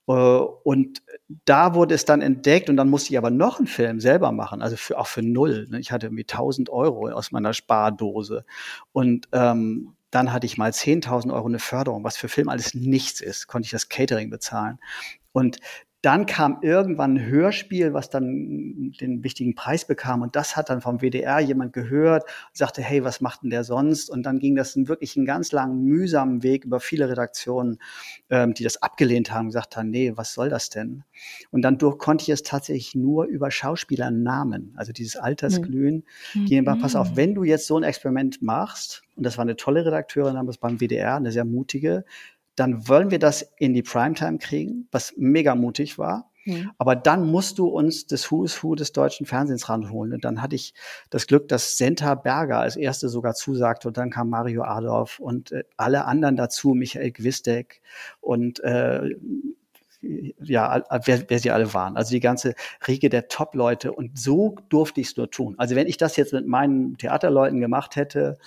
[0.07, 1.03] Äh, und
[1.45, 4.61] da wurde es dann entdeckt und dann musste ich aber noch einen Film selber machen,
[4.61, 5.67] also für, auch für null.
[5.69, 5.79] Ne?
[5.79, 8.45] Ich hatte irgendwie 1000 Euro aus meiner Spardose.
[8.91, 13.21] Und ähm, dann hatte ich mal 10.000 Euro eine Förderung, was für Film alles nichts
[13.21, 14.79] ist, konnte ich das Catering bezahlen.
[15.31, 15.59] Und
[16.01, 20.21] dann kam irgendwann ein Hörspiel, was dann den wichtigen Preis bekam.
[20.21, 22.23] Und das hat dann vom WDR jemand gehört,
[22.53, 24.09] sagte, hey, was macht denn der sonst?
[24.09, 27.79] Und dann ging das einen wirklich einen ganz langen, mühsamen Weg über viele Redaktionen,
[28.29, 31.03] ähm, die das abgelehnt haben, gesagt haben, nee, was soll das denn?
[31.51, 36.45] Und dann durch, konnte ich es tatsächlich nur über Schauspielernamen, also dieses Altersglühen, mhm.
[36.45, 39.85] gehen, pass auf, wenn du jetzt so ein Experiment machst, und das war eine tolle
[39.85, 42.05] Redakteurin damals beim WDR, eine sehr mutige,
[42.59, 46.29] dann wollen wir das in die Primetime kriegen, was mega mutig war.
[46.45, 46.71] Mhm.
[46.77, 50.13] Aber dann musst du uns das Who's Who des deutschen Fernsehens ranholen.
[50.13, 50.73] Und dann hatte ich
[51.09, 55.51] das Glück, dass Senta Berger als erste sogar zusagte und dann kam Mario Adolf und
[55.51, 57.81] äh, alle anderen dazu, Michael Gwistek
[58.19, 59.15] und äh,
[60.01, 61.97] ja, wer, wer sie alle waren.
[61.97, 62.55] Also die ganze
[62.87, 63.91] Riege der Top-Leute.
[63.91, 65.55] Und so durfte ich es nur tun.
[65.57, 68.37] Also wenn ich das jetzt mit meinen Theaterleuten gemacht hätte,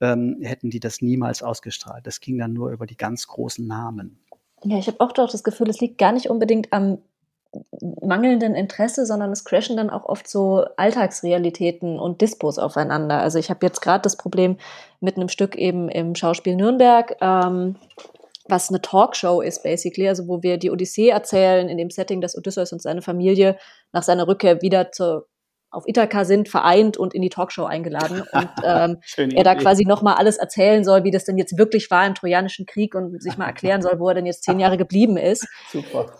[0.00, 2.06] ähm, hätten die das niemals ausgestrahlt.
[2.06, 4.18] Das ging dann nur über die ganz großen Namen.
[4.64, 6.98] Ja, ich habe auch doch das Gefühl, es liegt gar nicht unbedingt am
[8.00, 13.20] mangelnden Interesse, sondern es crashen dann auch oft so Alltagsrealitäten und Dispos aufeinander.
[13.20, 14.56] Also ich habe jetzt gerade das Problem
[15.00, 17.16] mit einem Stück eben im Schauspiel Nürnberg.
[17.20, 17.76] Ähm,
[18.48, 22.36] was eine Talkshow ist, basically, also wo wir die Odyssee erzählen, in dem Setting, dass
[22.36, 23.56] Odysseus und seine Familie
[23.92, 25.28] nach seiner Rückkehr wieder zur,
[25.70, 28.22] auf Ithaka sind, vereint und in die Talkshow eingeladen.
[28.32, 28.98] Und ähm,
[29.34, 32.66] er da quasi nochmal alles erzählen soll, wie das denn jetzt wirklich war im Trojanischen
[32.66, 35.46] Krieg und sich mal erklären soll, wo er denn jetzt zehn Jahre geblieben ist.
[35.72, 36.12] Super.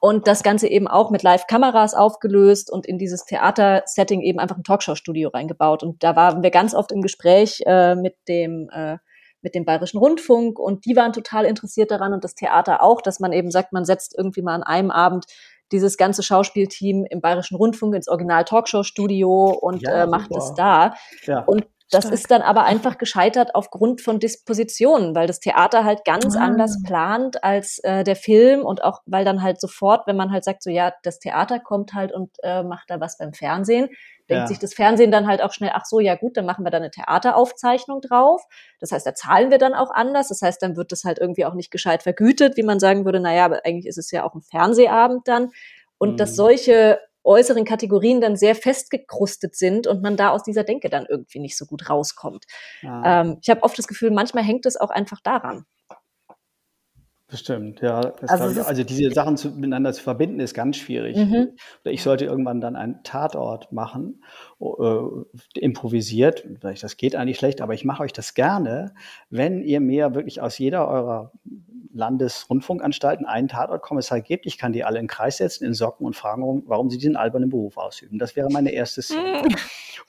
[0.00, 4.64] Und das Ganze eben auch mit Live-Kameras aufgelöst und in dieses Theater-Setting eben einfach ein
[4.64, 5.84] Talkshow-Studio reingebaut.
[5.84, 8.98] Und da waren wir ganz oft im Gespräch äh, mit dem äh,
[9.42, 13.20] mit dem Bayerischen Rundfunk und die waren total interessiert daran und das Theater auch, dass
[13.20, 15.26] man eben sagt, man setzt irgendwie mal an einem Abend
[15.72, 20.52] dieses ganze Schauspielteam im Bayerischen Rundfunk ins Original Talkshow Studio und ja, äh, macht es
[20.54, 20.94] da.
[21.24, 21.40] Ja.
[21.40, 22.14] Und das Stark.
[22.14, 26.40] ist dann aber einfach gescheitert aufgrund von Dispositionen, weil das Theater halt ganz ah.
[26.40, 30.42] anders plant als äh, der Film und auch weil dann halt sofort, wenn man halt
[30.42, 33.90] sagt, so ja, das Theater kommt halt und äh, macht da was beim Fernsehen,
[34.32, 34.46] denkt ja.
[34.48, 36.78] sich das Fernsehen dann halt auch schnell, ach so, ja gut, dann machen wir da
[36.78, 38.42] eine Theateraufzeichnung drauf.
[38.80, 40.28] Das heißt, da zahlen wir dann auch anders.
[40.28, 43.20] Das heißt, dann wird das halt irgendwie auch nicht gescheit vergütet, wie man sagen würde,
[43.20, 45.50] naja, aber eigentlich ist es ja auch ein Fernsehabend dann.
[45.98, 46.16] Und mhm.
[46.16, 51.06] dass solche äußeren Kategorien dann sehr festgekrustet sind und man da aus dieser Denke dann
[51.08, 52.44] irgendwie nicht so gut rauskommt.
[52.80, 53.22] Ja.
[53.22, 55.64] Ähm, ich habe oft das Gefühl, manchmal hängt es auch einfach daran.
[57.32, 58.12] Bestimmt, ja.
[58.26, 61.16] Also, ich, also, diese Sachen zu, miteinander zu verbinden, ist ganz schwierig.
[61.16, 61.56] Mhm.
[61.84, 64.22] Ich sollte irgendwann dann einen Tatort machen,
[64.60, 66.44] äh, improvisiert.
[66.60, 68.92] Das geht eigentlich schlecht, aber ich mache euch das gerne,
[69.30, 71.32] wenn ihr mir wirklich aus jeder eurer
[71.94, 74.44] Landesrundfunkanstalten einen Tatortkommissar gebt.
[74.44, 77.16] Ich kann die alle in den Kreis setzen, in Socken und fragen, warum sie diesen
[77.16, 78.18] albernen Beruf ausüben.
[78.18, 79.42] Das wäre meine erste Szene.
[79.42, 79.56] Mhm.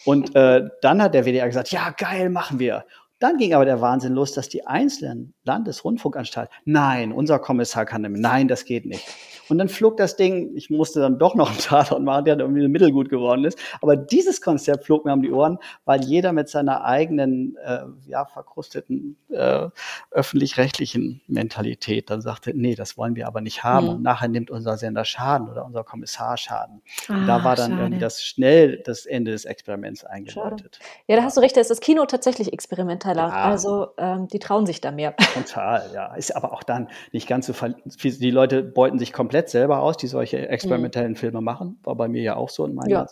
[0.04, 2.84] Und äh, dann hat der WDR gesagt, ja, geil, machen wir.
[3.24, 8.18] Dann ging aber der Wahnsinn los, dass die einzelnen Landesrundfunkanstalten, nein, unser Kommissar kann nicht,
[8.18, 9.08] nein, das geht nicht.
[9.54, 12.48] Und dann flog das Ding, ich musste dann doch noch einen Tatort machen, der dann
[12.48, 13.60] irgendwie mittelgut geworden ist.
[13.84, 18.26] Aber dieses Konzept flog mir um die Ohren, weil jeder mit seiner eigenen, äh, ja,
[18.26, 19.68] verkrusteten äh,
[20.10, 23.86] öffentlich-rechtlichen Mentalität dann sagte, nee, das wollen wir aber nicht haben.
[23.86, 23.92] Mhm.
[23.94, 26.82] Und nachher nimmt unser Sender Schaden oder unser Kommissar Schaden.
[27.08, 30.80] Ah, da war dann irgendwie das schnell das Ende des Experiments eingeläutet.
[31.08, 33.28] Ja, da hast du recht, da ist das Kino tatsächlich experimenteller.
[33.28, 33.44] Ja.
[33.44, 35.16] Also ähm, die trauen sich da mehr.
[35.36, 36.16] Total, ja.
[36.16, 39.98] Ist aber auch dann nicht ganz so, die Leute beuten sich komplett komplett selber aus,
[39.98, 41.18] die solche experimentellen mhm.
[41.18, 41.80] Filme machen.
[41.84, 43.08] War bei mir ja auch so in meinen ja.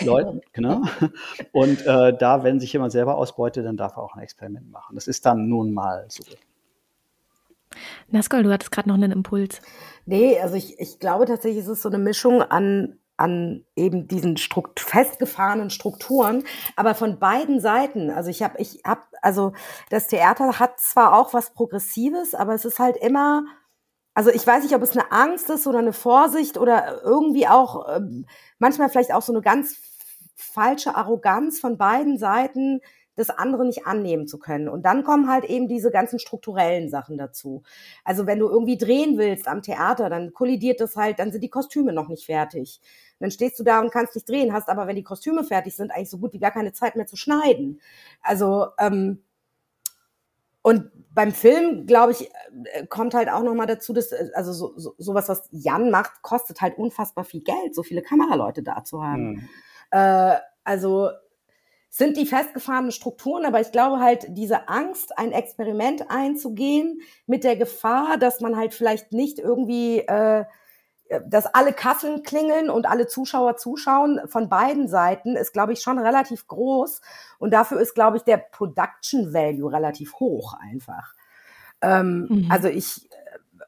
[0.00, 0.40] Leuten.
[0.52, 0.82] Genau.
[1.52, 4.94] Und äh, da, wenn sich jemand selber ausbeutet, dann darf er auch ein Experiment machen.
[4.94, 6.24] Das ist dann nun mal so.
[8.08, 9.60] Naskol, du hattest gerade noch einen Impuls.
[10.06, 14.38] Nee, also ich, ich glaube tatsächlich, es ist so eine Mischung an an eben diesen
[14.38, 16.42] Strukt festgefahrenen Strukturen,
[16.74, 18.10] aber von beiden Seiten.
[18.10, 19.52] Also ich habe, ich habe, also
[19.90, 23.44] das Theater hat zwar auch was Progressives, aber es ist halt immer
[24.20, 27.88] also ich weiß nicht, ob es eine Angst ist oder eine Vorsicht oder irgendwie auch
[27.88, 28.02] äh,
[28.58, 29.76] manchmal vielleicht auch so eine ganz
[30.34, 32.82] falsche Arroganz von beiden Seiten,
[33.16, 34.68] das andere nicht annehmen zu können.
[34.68, 37.62] Und dann kommen halt eben diese ganzen strukturellen Sachen dazu.
[38.04, 41.48] Also wenn du irgendwie drehen willst am Theater, dann kollidiert das halt, dann sind die
[41.48, 42.82] Kostüme noch nicht fertig.
[43.20, 45.92] Dann stehst du da und kannst nicht drehen, hast aber, wenn die Kostüme fertig sind,
[45.92, 47.80] eigentlich so gut wie gar keine Zeit mehr zu schneiden.
[48.20, 49.22] Also ähm,
[50.60, 52.30] und beim Film, glaube ich,
[52.72, 56.22] äh, kommt halt auch nochmal dazu, dass, äh, also so, so, sowas, was Jan macht,
[56.22, 59.32] kostet halt unfassbar viel Geld, so viele Kameraleute da zu haben.
[59.32, 59.48] Mhm.
[59.90, 61.10] Äh, also
[61.88, 67.56] sind die festgefahrenen Strukturen, aber ich glaube halt, diese Angst, ein Experiment einzugehen, mit der
[67.56, 70.44] Gefahr, dass man halt vielleicht nicht irgendwie äh,
[71.26, 75.98] dass alle Kasseln klingeln und alle Zuschauer zuschauen von beiden Seiten ist, glaube ich, schon
[75.98, 77.00] relativ groß.
[77.38, 81.14] Und dafür ist, glaube ich, der Production Value relativ hoch einfach.
[81.82, 82.46] Ähm, mhm.
[82.50, 83.08] Also ich,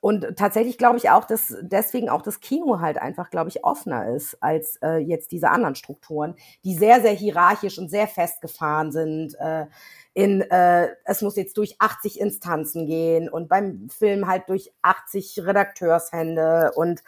[0.01, 4.09] und tatsächlich glaube ich auch, dass deswegen auch das Kino halt einfach, glaube ich, offener
[4.09, 6.35] ist als äh, jetzt diese anderen Strukturen,
[6.65, 9.35] die sehr, sehr hierarchisch und sehr festgefahren sind.
[9.39, 9.67] Äh,
[10.15, 15.41] in, äh, es muss jetzt durch 80 Instanzen gehen und beim Film halt durch 80
[15.45, 17.03] Redakteurshände und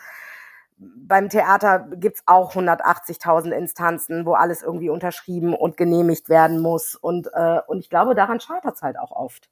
[0.77, 6.95] beim Theater gibt's auch 180.000 Instanzen, wo alles irgendwie unterschrieben und genehmigt werden muss.
[6.95, 9.49] Und, äh, und ich glaube, daran scheitert es halt auch oft.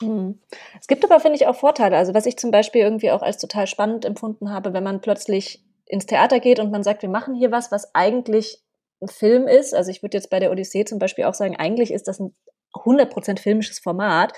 [0.00, 0.40] Mhm.
[0.80, 1.96] Es gibt aber, finde ich, auch Vorteile.
[1.96, 5.64] Also was ich zum Beispiel irgendwie auch als total spannend empfunden habe, wenn man plötzlich
[5.86, 8.62] ins Theater geht und man sagt, wir machen hier was, was eigentlich
[9.00, 9.74] ein Film ist.
[9.74, 12.34] Also ich würde jetzt bei der Odyssee zum Beispiel auch sagen, eigentlich ist das ein
[12.74, 14.32] 100% filmisches Format,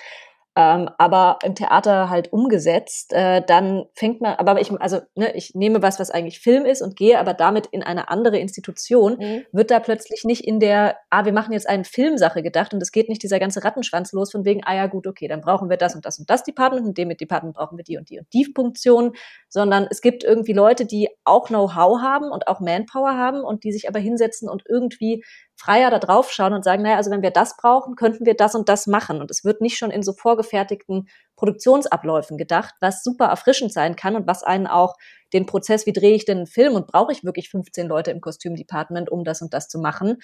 [0.56, 5.54] ähm, aber im Theater halt umgesetzt, äh, dann fängt man, aber ich, also ne, ich
[5.54, 9.44] nehme was, was eigentlich Film ist und gehe aber damit in eine andere Institution, mhm.
[9.52, 12.90] wird da plötzlich nicht in der, ah, wir machen jetzt eine Filmsache gedacht und es
[12.90, 15.76] geht nicht dieser ganze Rattenschwanz los von wegen, ah ja gut, okay, dann brauchen wir
[15.76, 18.18] das und das und das Department und dem mit Department brauchen wir die und die
[18.18, 19.12] und die Funktion,
[19.48, 23.70] sondern es gibt irgendwie Leute, die auch Know-how haben und auch Manpower haben und die
[23.70, 25.22] sich aber hinsetzen und irgendwie
[25.60, 28.54] freier da drauf schauen und sagen, naja, also wenn wir das brauchen, könnten wir das
[28.54, 29.20] und das machen.
[29.20, 31.06] Und es wird nicht schon in so vorgefertigten
[31.36, 34.94] Produktionsabläufen gedacht, was super erfrischend sein kann und was einen auch
[35.34, 38.22] den Prozess, wie drehe ich denn einen Film und brauche ich wirklich 15 Leute im
[38.22, 40.16] Kostümdepartment, um das und das zu machen,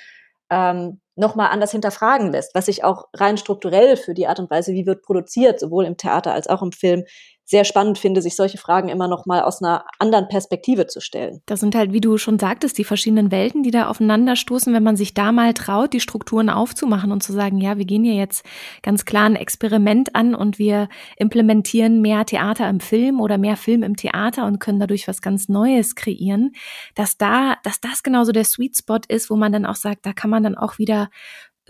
[0.48, 4.72] ähm, nochmal anders hinterfragen lässt, was sich auch rein strukturell für die Art und Weise,
[4.72, 7.04] wie wird produziert, sowohl im Theater als auch im Film,
[7.46, 11.40] sehr spannend finde, sich solche Fragen immer noch mal aus einer anderen Perspektive zu stellen.
[11.46, 14.96] Das sind halt, wie du schon sagtest, die verschiedenen Welten, die da aufeinanderstoßen, wenn man
[14.96, 18.44] sich da mal traut, die Strukturen aufzumachen und zu sagen, ja, wir gehen hier jetzt
[18.82, 23.84] ganz klar ein Experiment an und wir implementieren mehr Theater im Film oder mehr Film
[23.84, 26.52] im Theater und können dadurch was ganz Neues kreieren,
[26.96, 30.12] dass da, dass das genauso der Sweet Spot ist, wo man dann auch sagt, da
[30.12, 31.10] kann man dann auch wieder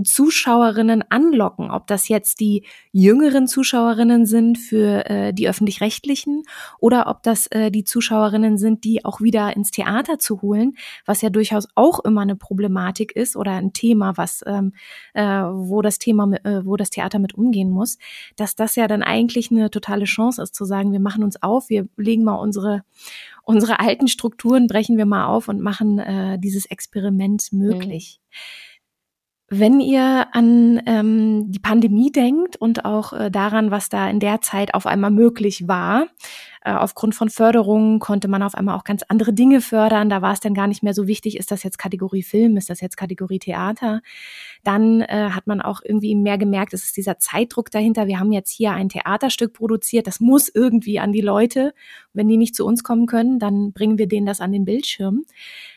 [0.02, 6.42] Zuschauerinnen anlocken, ob das jetzt die jüngeren Zuschauerinnen sind für äh, die öffentlich-rechtlichen
[6.78, 10.76] oder ob das äh, die Zuschauerinnen sind, die auch wieder ins Theater zu holen,
[11.06, 14.72] was ja durchaus auch immer eine Problematik ist oder ein Thema, was ähm,
[15.14, 17.98] äh, wo das Thema, äh, wo das Theater mit umgehen muss,
[18.36, 21.68] dass das ja dann eigentlich eine totale Chance ist zu sagen, wir machen uns auf,
[21.70, 22.82] wir legen mal unsere
[23.42, 28.20] unsere alten Strukturen brechen wir mal auf und machen äh, dieses Experiment möglich.
[28.20, 28.65] Mhm.
[29.48, 34.40] Wenn ihr an ähm, die Pandemie denkt und auch äh, daran, was da in der
[34.40, 36.08] Zeit auf einmal möglich war,
[36.64, 40.10] äh, aufgrund von Förderungen konnte man auf einmal auch ganz andere Dinge fördern.
[40.10, 42.70] Da war es dann gar nicht mehr so wichtig, ist das jetzt Kategorie Film, ist
[42.70, 44.00] das jetzt Kategorie Theater.
[44.64, 48.08] Dann äh, hat man auch irgendwie mehr gemerkt, es ist dieser Zeitdruck dahinter.
[48.08, 51.72] Wir haben jetzt hier ein Theaterstück produziert, das muss irgendwie an die Leute.
[52.12, 55.22] Wenn die nicht zu uns kommen können, dann bringen wir denen das an den Bildschirm.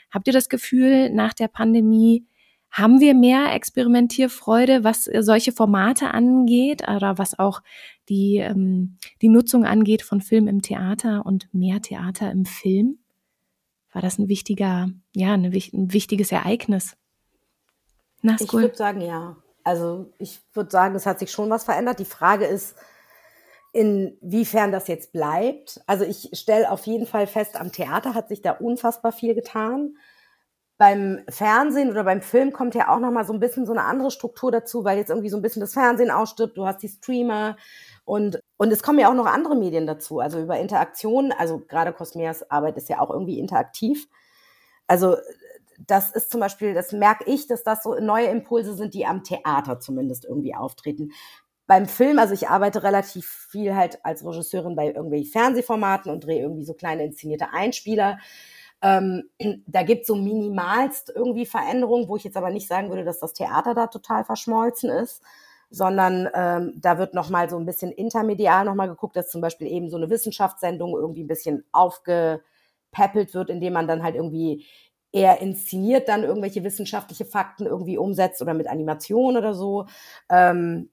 [0.10, 2.26] Habt ihr das Gefühl, nach der Pandemie,
[2.72, 7.62] haben wir mehr Experimentierfreude, was äh, solche Formate angeht oder was auch
[8.10, 13.00] die, ähm, die Nutzung angeht von Film im Theater und mehr Theater im Film?
[13.92, 16.96] War das ein wichtiger, ja, ein wichtiges Ereignis?
[18.22, 18.62] Naskul?
[18.62, 19.38] Ich würde sagen, ja.
[19.64, 22.00] Also ich würde sagen, es hat sich schon was verändert.
[22.00, 22.76] Die Frage ist,
[23.74, 25.82] inwiefern das jetzt bleibt.
[25.86, 29.96] Also ich stelle auf jeden Fall fest, am Theater hat sich da unfassbar viel getan
[30.80, 33.84] beim Fernsehen oder beim Film kommt ja auch noch mal so ein bisschen so eine
[33.84, 36.88] andere Struktur dazu, weil jetzt irgendwie so ein bisschen das Fernsehen ausstirbt, du hast die
[36.88, 37.58] Streamer
[38.06, 41.92] und, und es kommen ja auch noch andere Medien dazu, also über Interaktion, also gerade
[41.92, 44.08] Cosmeas Arbeit ist ja auch irgendwie interaktiv.
[44.88, 45.18] Also
[45.86, 49.26] das ist zum Beispiel, das merke ich, dass das so neue Impulse sind, die am
[49.26, 51.12] Theater zumindest irgendwie auftreten.
[51.68, 56.42] Beim Film, also ich arbeite relativ viel halt als Regisseurin bei irgendwelchen Fernsehformaten und drehe
[56.42, 58.18] irgendwie so kleine inszenierte Einspieler.
[58.82, 59.30] Ähm,
[59.68, 63.20] da gibt es so minimalst irgendwie Veränderungen, wo ich jetzt aber nicht sagen würde, dass
[63.20, 65.22] das Theater da total verschmolzen ist,
[65.70, 69.90] sondern ähm, da wird nochmal so ein bisschen intermedial nochmal geguckt, dass zum Beispiel eben
[69.90, 74.66] so eine Wissenschaftssendung irgendwie ein bisschen aufgepäppelt wird, indem man dann halt irgendwie
[75.12, 79.86] eher inszeniert dann irgendwelche wissenschaftliche Fakten irgendwie umsetzt oder mit Animation oder so.
[80.30, 80.90] Ähm,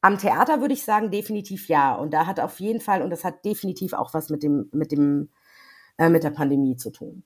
[0.00, 1.94] am Theater würde ich sagen, definitiv ja.
[1.94, 4.90] Und da hat auf jeden Fall, und das hat definitiv auch was mit dem, mit
[4.90, 5.30] dem
[5.98, 7.24] äh, mit der Pandemie zu tun.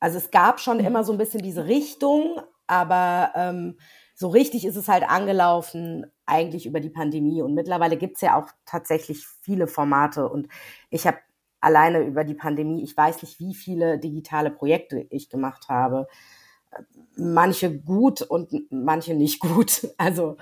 [0.00, 3.78] Also es gab schon immer so ein bisschen diese Richtung, aber ähm,
[4.14, 7.42] so richtig ist es halt angelaufen eigentlich über die Pandemie.
[7.42, 10.28] Und mittlerweile gibt es ja auch tatsächlich viele Formate.
[10.28, 10.48] Und
[10.90, 11.18] ich habe
[11.60, 16.06] alleine über die Pandemie, ich weiß nicht, wie viele digitale Projekte ich gemacht habe.
[17.16, 19.88] Manche gut und manche nicht gut.
[19.98, 20.36] Also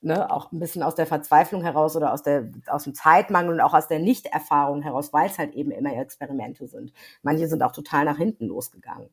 [0.00, 3.60] ne, auch ein bisschen aus der Verzweiflung heraus oder aus, der, aus dem Zeitmangel und
[3.60, 6.92] auch aus der Nichterfahrung heraus, weil es halt eben immer Experimente sind.
[7.22, 9.08] Manche sind auch total nach hinten losgegangen.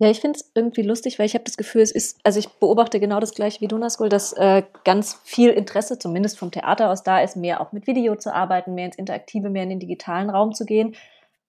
[0.00, 2.48] Ja, ich finde es irgendwie lustig, weil ich habe das Gefühl, es ist, also ich
[2.48, 7.04] beobachte genau das gleiche wie du, dass äh, ganz viel Interesse, zumindest vom Theater aus
[7.04, 10.30] da ist, mehr auch mit Video zu arbeiten, mehr ins Interaktive, mehr in den digitalen
[10.30, 10.96] Raum zu gehen.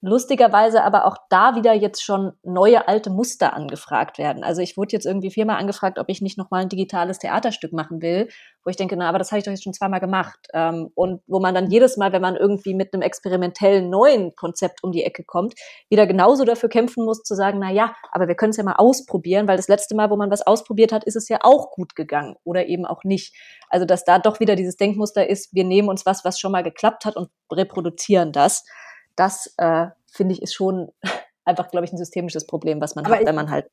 [0.08, 4.44] Lustigerweise aber auch da wieder jetzt schon neue alte Muster angefragt werden.
[4.44, 8.04] Also ich wurde jetzt irgendwie viermal angefragt, ob ich nicht nochmal ein digitales Theaterstück machen
[8.04, 8.30] will,
[8.64, 10.38] wo ich denke, na, aber das habe ich doch jetzt schon zweimal gemacht.
[10.54, 14.84] Ähm, und wo man dann jedes Mal, wenn man irgendwie mit einem experimentellen neuen Konzept
[14.84, 15.56] um die Ecke kommt,
[15.90, 18.76] wieder genauso dafür kämpfen muss, zu sagen, na ja, aber wir können es ja mal
[18.76, 21.96] ausprobieren, weil das letzte Mal, wo man was ausprobiert hat, ist es ja auch gut
[21.96, 23.36] gegangen oder eben auch nicht.
[23.70, 26.62] Also dass da doch wieder dieses Denkmuster ist, wir nehmen uns was, was schon mal
[26.62, 28.66] geklappt hat und reproduzieren das
[29.16, 30.92] das äh, finde ich ist schon
[31.46, 33.70] einfach, glaube ich, ein systemisches Problem, was man Aber hat, wenn man halt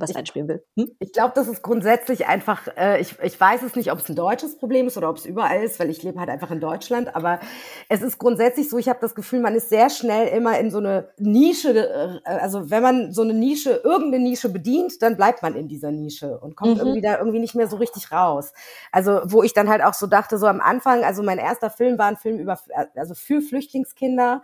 [0.00, 0.64] was ich- einspielen will.
[0.76, 0.90] Hm?
[0.98, 4.16] Ich glaube, das ist grundsätzlich einfach, äh, ich, ich weiß es nicht, ob es ein
[4.16, 7.14] deutsches Problem ist oder ob es überall ist, weil ich lebe halt einfach in Deutschland,
[7.14, 7.40] aber
[7.88, 10.78] es ist grundsätzlich so, ich habe das Gefühl, man ist sehr schnell immer in so
[10.78, 15.54] eine Nische, äh, also wenn man so eine Nische, irgendeine Nische bedient, dann bleibt man
[15.54, 16.78] in dieser Nische und kommt Mhm.
[16.80, 18.52] irgendwie da irgendwie nicht mehr so richtig raus.
[18.92, 21.98] Also wo ich dann halt auch so dachte, so am Anfang, also mein erster Film
[21.98, 22.58] war ein Film über,
[22.96, 24.42] also für Flüchtlingskinder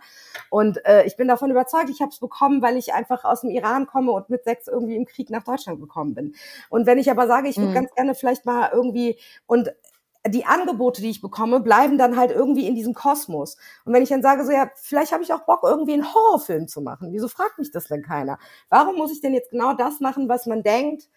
[0.49, 3.49] und äh, ich bin davon überzeugt, ich habe es bekommen, weil ich einfach aus dem
[3.49, 6.35] Iran komme und mit sechs irgendwie im Krieg nach Deutschland gekommen bin.
[6.69, 7.73] Und wenn ich aber sage, ich würde Mhm.
[7.73, 9.17] ganz gerne vielleicht mal irgendwie
[9.47, 9.71] und
[10.27, 13.57] die Angebote, die ich bekomme, bleiben dann halt irgendwie in diesem Kosmos.
[13.85, 16.67] Und wenn ich dann sage, so ja, vielleicht habe ich auch Bock, irgendwie einen Horrorfilm
[16.67, 17.13] zu machen.
[17.13, 18.37] Wieso fragt mich das denn keiner?
[18.69, 21.07] Warum muss ich denn jetzt genau das machen, was man denkt,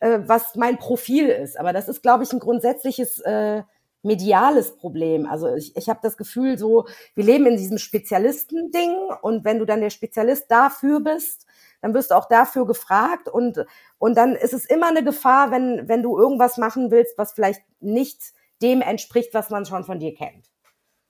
[0.00, 1.58] äh, was mein Profil ist?
[1.58, 3.62] Aber das ist, glaube ich, ein grundsätzliches äh,
[4.02, 5.26] mediales Problem.
[5.26, 9.64] Also ich, ich habe das Gefühl, so wir leben in diesem Spezialistending und wenn du
[9.64, 11.46] dann der Spezialist dafür bist,
[11.82, 13.64] dann wirst du auch dafür gefragt und
[13.98, 17.62] und dann ist es immer eine Gefahr, wenn wenn du irgendwas machen willst, was vielleicht
[17.80, 20.50] nicht dem entspricht, was man schon von dir kennt.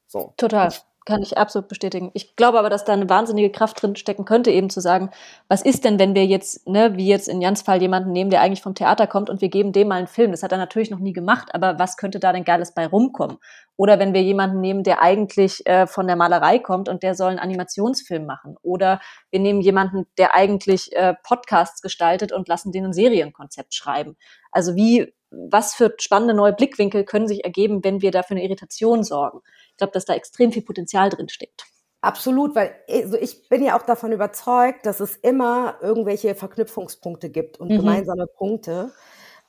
[0.06, 0.34] So.
[0.36, 0.72] Total.
[1.06, 2.10] Kann ich absolut bestätigen.
[2.14, 5.10] Ich glaube aber, dass da eine wahnsinnige Kraft drin stecken könnte, eben zu sagen,
[5.46, 8.40] was ist denn, wenn wir jetzt, ne, wie jetzt in Jans Fall jemanden nehmen, der
[8.40, 10.32] eigentlich vom Theater kommt und wir geben dem mal einen Film.
[10.32, 13.38] Das hat er natürlich noch nie gemacht, aber was könnte da denn Geiles bei rumkommen?
[13.76, 17.30] Oder wenn wir jemanden nehmen, der eigentlich äh, von der Malerei kommt und der soll
[17.30, 18.56] einen Animationsfilm machen.
[18.62, 19.00] Oder
[19.30, 24.16] wir nehmen jemanden, der eigentlich äh, Podcasts gestaltet und lassen den ein Serienkonzept schreiben.
[24.50, 29.04] Also wie, was für spannende neue Blickwinkel können sich ergeben, wenn wir dafür eine Irritation
[29.04, 29.40] sorgen?
[29.76, 31.64] Ich glaube, dass da extrem viel Potenzial drin steckt.
[32.02, 37.58] Absolut, weil also ich bin ja auch davon überzeugt, dass es immer irgendwelche Verknüpfungspunkte gibt
[37.58, 37.74] und Mhm.
[37.74, 38.92] gemeinsame Punkte,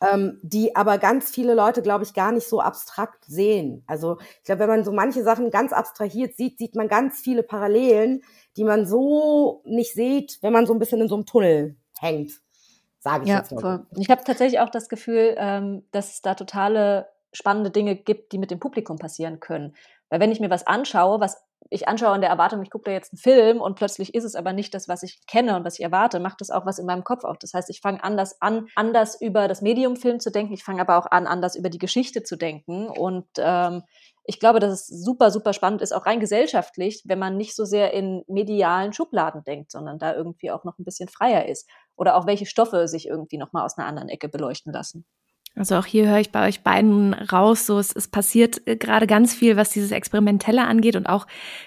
[0.02, 3.84] ähm, die aber ganz viele Leute, glaube ich, gar nicht so abstrakt sehen.
[3.88, 7.44] Also ich glaube, wenn man so manche Sachen ganz abstrahiert sieht, sieht man ganz viele
[7.44, 8.24] Parallelen,
[8.56, 12.32] die man so nicht sieht, wenn man so ein bisschen in so einem Tunnel hängt.
[13.00, 13.62] Sage ich Ja, jetzt mal.
[13.62, 13.86] voll.
[13.98, 18.38] Ich habe tatsächlich auch das Gefühl, ähm, dass es da totale spannende Dinge gibt, die
[18.38, 19.76] mit dem Publikum passieren können.
[20.10, 21.38] Weil wenn ich mir was anschaue, was
[21.70, 24.36] ich anschaue in der Erwartung, ich gucke da jetzt einen Film und plötzlich ist es
[24.36, 26.86] aber nicht das, was ich kenne und was ich erwarte, macht das auch was in
[26.86, 27.38] meinem Kopf auf.
[27.39, 30.53] Das heißt, ich fange anders an, anders über das Medium Film zu denken.
[30.53, 32.88] Ich fange aber auch an, anders über die Geschichte zu denken.
[32.88, 33.84] Und ähm,
[34.24, 37.66] ich glaube, dass es super, super spannend ist, auch rein gesellschaftlich, wenn man nicht so
[37.66, 41.70] sehr in medialen Schubladen denkt, sondern da irgendwie auch noch ein bisschen freier ist.
[41.95, 45.05] Oder auch welche Stoffe sich irgendwie nochmal aus einer anderen Ecke beleuchten lassen.
[45.58, 49.08] Also auch hier höre ich bei euch beiden raus, so es, es passiert äh, gerade
[49.08, 51.26] ganz viel, was dieses Experimentelle angeht und auch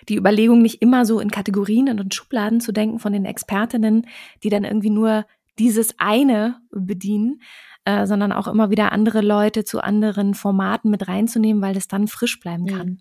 [0.09, 4.07] die Überlegung, nicht immer so in Kategorien und in Schubladen zu denken von den Expertinnen,
[4.43, 5.27] die dann irgendwie nur
[5.59, 7.43] dieses eine bedienen,
[7.85, 12.09] äh, sondern auch immer wieder andere Leute zu anderen Formaten mit reinzunehmen, weil das dann
[12.09, 12.99] frisch bleiben Mhm.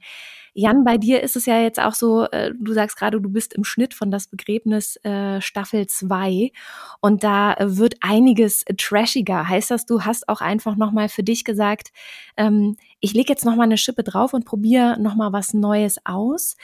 [0.60, 3.54] Jan, bei dir ist es ja jetzt auch so, äh, du sagst gerade, du bist
[3.54, 6.52] im Schnitt von das Begräbnis äh, Staffel 2
[7.00, 9.48] und da äh, wird einiges trashiger.
[9.48, 11.94] Heißt das, du hast auch einfach nochmal für dich gesagt,
[12.36, 16.58] ähm, ich lege jetzt nochmal eine Schippe drauf und probiere nochmal was Neues aus?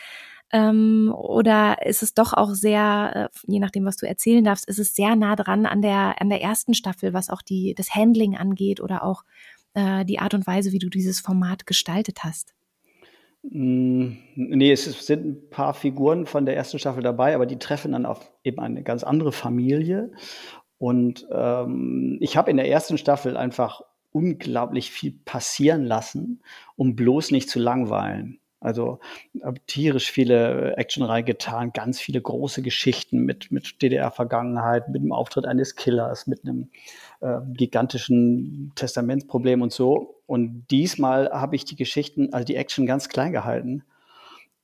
[0.52, 4.80] Ähm, oder ist es doch auch sehr, äh, je nachdem, was du erzählen darfst, ist
[4.80, 8.36] es sehr nah dran an der, an der ersten Staffel, was auch die, das Handling
[8.36, 9.24] angeht oder auch
[9.74, 12.54] äh, die Art und Weise, wie du dieses Format gestaltet hast?
[13.50, 17.94] Mm, Nee, es sind ein paar Figuren von der ersten Staffel dabei, aber die treffen
[17.94, 20.12] dann auf eben eine ganz andere Familie.
[20.78, 23.82] Und ähm, ich habe in der ersten Staffel einfach
[24.12, 26.42] unglaublich viel passieren lassen,
[26.76, 28.40] um bloß nicht zu langweilen.
[28.66, 29.00] Also
[29.44, 35.46] habe tierisch viele Action reingetan, ganz viele große Geschichten mit, mit DDR-Vergangenheit, mit dem Auftritt
[35.46, 36.70] eines Killers, mit einem
[37.22, 40.22] äh, gigantischen Testamentsproblem und so.
[40.26, 43.84] Und diesmal habe ich die Geschichten, also die Action ganz klein gehalten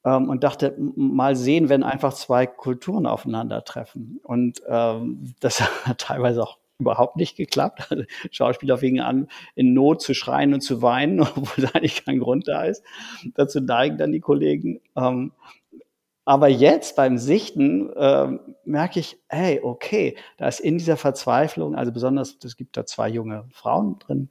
[0.03, 4.19] ähm, und dachte, mal sehen, wenn einfach zwei Kulturen aufeinandertreffen.
[4.23, 7.95] Und ähm, das hat teilweise auch überhaupt nicht geklappt.
[8.31, 12.47] Schauspieler fingen an, in Not zu schreien und zu weinen, obwohl da eigentlich kein Grund
[12.47, 12.83] da ist.
[13.35, 14.81] Dazu neigen dann die Kollegen.
[14.95, 15.31] Ähm,
[16.23, 21.91] aber jetzt beim Sichten ähm, merke ich, hey, okay, da ist in dieser Verzweiflung, also
[21.91, 24.29] besonders, es gibt da zwei junge Frauen drin.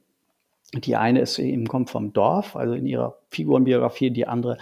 [0.73, 4.09] Die eine ist eben kommt vom Dorf, also in ihrer Figurenbiografie.
[4.09, 4.57] Die andere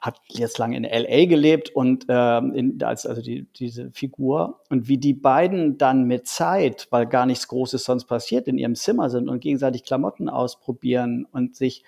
[0.00, 4.88] hat jetzt lange in LA gelebt und ähm, in, als also die, diese Figur und
[4.88, 9.10] wie die beiden dann mit Zeit, weil gar nichts Großes sonst passiert, in ihrem Zimmer
[9.10, 11.84] sind und gegenseitig Klamotten ausprobieren und sich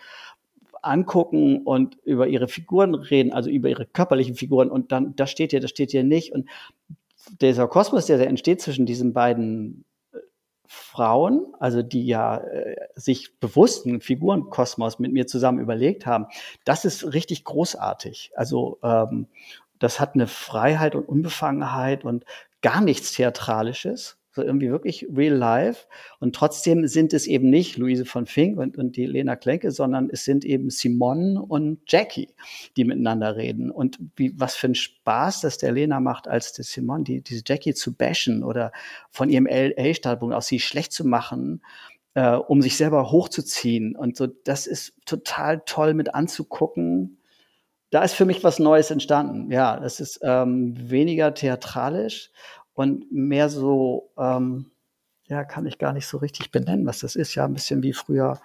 [0.83, 5.53] angucken und über ihre Figuren reden, also über ihre körperlichen Figuren und dann, das steht
[5.53, 6.33] hier, das steht hier nicht.
[6.33, 6.47] Und
[7.41, 9.85] dieser Kosmos, der, der entsteht zwischen diesen beiden
[10.75, 16.29] Frauen, also die ja äh, sich bewusst einen Figurenkosmos mit mir zusammen überlegt haben,
[16.65, 18.33] das ist richtig großartig.
[18.37, 19.29] Also ähm,
[19.79, 22.25] das hat eine Freiheit und Unbefangenheit und
[22.63, 25.87] gar nichts Theatralisches, so irgendwie wirklich real life.
[26.19, 30.09] Und trotzdem sind es eben nicht Luise von Fink und, und die Lena Klenke, sondern
[30.11, 32.29] es sind eben Simon und Jackie,
[32.77, 33.71] die miteinander reden.
[33.71, 37.43] Und wie, was für ein Spaß das der Lena macht, als der Simon, die, diese
[37.45, 38.73] Jackie zu bashen oder
[39.11, 41.63] von ihrem LA-Startpunkt aus sie schlecht zu machen,
[42.15, 43.97] äh, um sich selber hochzuziehen.
[43.97, 47.19] Und so, das ist total toll mit anzugucken.
[47.91, 49.53] Da ist für mich was Neues entstanden.
[49.53, 52.31] Ja, das ist ähm, weniger theatralisch
[52.75, 54.71] und mehr so, ähm,
[55.27, 57.35] ja, kann ich gar nicht so richtig benennen, was das ist.
[57.35, 58.41] Ja, ein bisschen wie früher,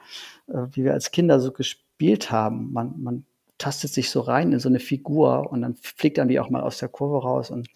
[0.47, 2.71] äh, wie wir als Kinder so gespielt haben.
[2.71, 3.25] Man, man
[3.57, 6.61] tastet sich so rein in so eine Figur und dann fliegt dann die auch mal
[6.61, 7.49] aus der Kurve raus.
[7.49, 7.67] Und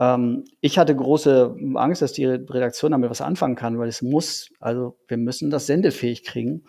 [0.00, 4.50] ähm, ich hatte große Angst, dass die Redaktion damit was anfangen kann, weil es muss,
[4.60, 6.64] also wir müssen das sendefähig kriegen.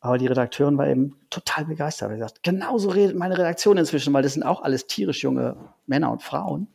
[0.00, 2.12] Aber die Redakteurin war eben total begeistert.
[2.12, 6.12] Sie sagt, genauso redet meine Redaktion inzwischen, weil das sind auch alles tierisch junge Männer
[6.12, 6.68] und Frauen.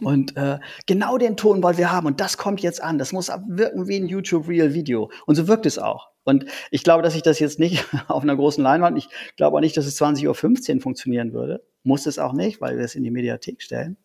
[0.00, 2.98] Und äh, genau den Ton wollen wir haben und das kommt jetzt an.
[2.98, 5.10] Das muss wirken wie ein YouTube-Real-Video.
[5.26, 6.08] Und so wirkt es auch.
[6.24, 9.60] Und ich glaube, dass ich das jetzt nicht auf einer großen Leinwand, ich glaube auch
[9.60, 11.64] nicht, dass es 20.15 Uhr funktionieren würde.
[11.84, 13.96] Muss es auch nicht, weil wir es in die Mediathek stellen.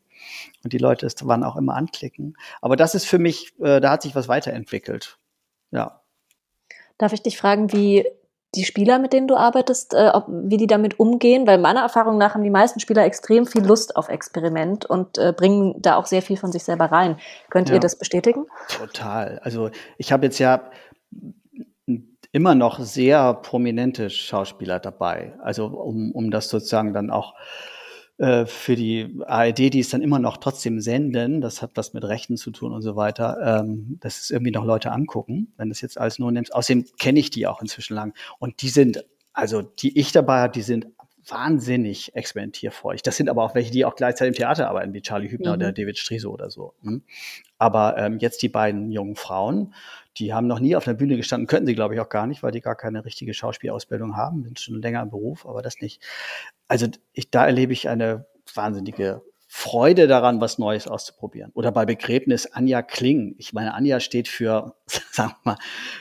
[0.64, 2.38] Und die Leute es wann auch immer anklicken.
[2.62, 5.18] Aber das ist für mich, äh, da hat sich was weiterentwickelt.
[5.72, 6.04] Ja.
[7.00, 8.06] Darf ich dich fragen, wie
[8.56, 11.48] die Spieler, mit denen du arbeitest, äh, ob, wie die damit umgehen?
[11.48, 15.34] Weil meiner Erfahrung nach haben die meisten Spieler extrem viel Lust auf Experiment und äh,
[15.36, 17.18] bringen da auch sehr viel von sich selber rein.
[17.50, 17.76] Könnt ja.
[17.76, 18.46] ihr das bestätigen?
[18.68, 19.40] Total.
[19.44, 20.70] Also ich habe jetzt ja
[22.34, 25.34] immer noch sehr prominente Schauspieler dabei.
[25.42, 27.34] Also um, um das sozusagen dann auch
[28.22, 32.04] äh, für die ARD, die es dann immer noch trotzdem senden, das hat was mit
[32.04, 35.82] Rechten zu tun und so weiter, ähm, dass es irgendwie noch Leute angucken, wenn das
[35.82, 36.54] jetzt alles nur nimmst.
[36.54, 38.14] Außerdem kenne ich die auch inzwischen lang.
[38.38, 39.04] Und die sind,
[39.34, 40.86] also die ich dabei habe, die sind
[41.32, 43.02] wahnsinnig experimentierfreudig.
[43.04, 45.56] Das sind aber auch welche, die auch gleichzeitig im Theater arbeiten, wie Charlie Hübner mhm.
[45.56, 46.74] oder David Striso oder so.
[46.84, 47.04] Hm?
[47.58, 49.74] Aber ähm, jetzt die beiden jungen Frauen,
[50.18, 52.44] die haben noch nie auf der Bühne gestanden, könnten sie, glaube ich, auch gar nicht,
[52.44, 56.02] weil die gar keine richtige Schauspielausbildung haben, sind schon länger im Beruf, aber das nicht.
[56.68, 61.52] Also ich, da erlebe ich eine wahnsinnige Freude daran, was Neues auszuprobieren.
[61.54, 63.36] Oder bei Begräbnis Anja Kling.
[63.38, 65.58] Ich meine, Anja steht für, sagen wir mal,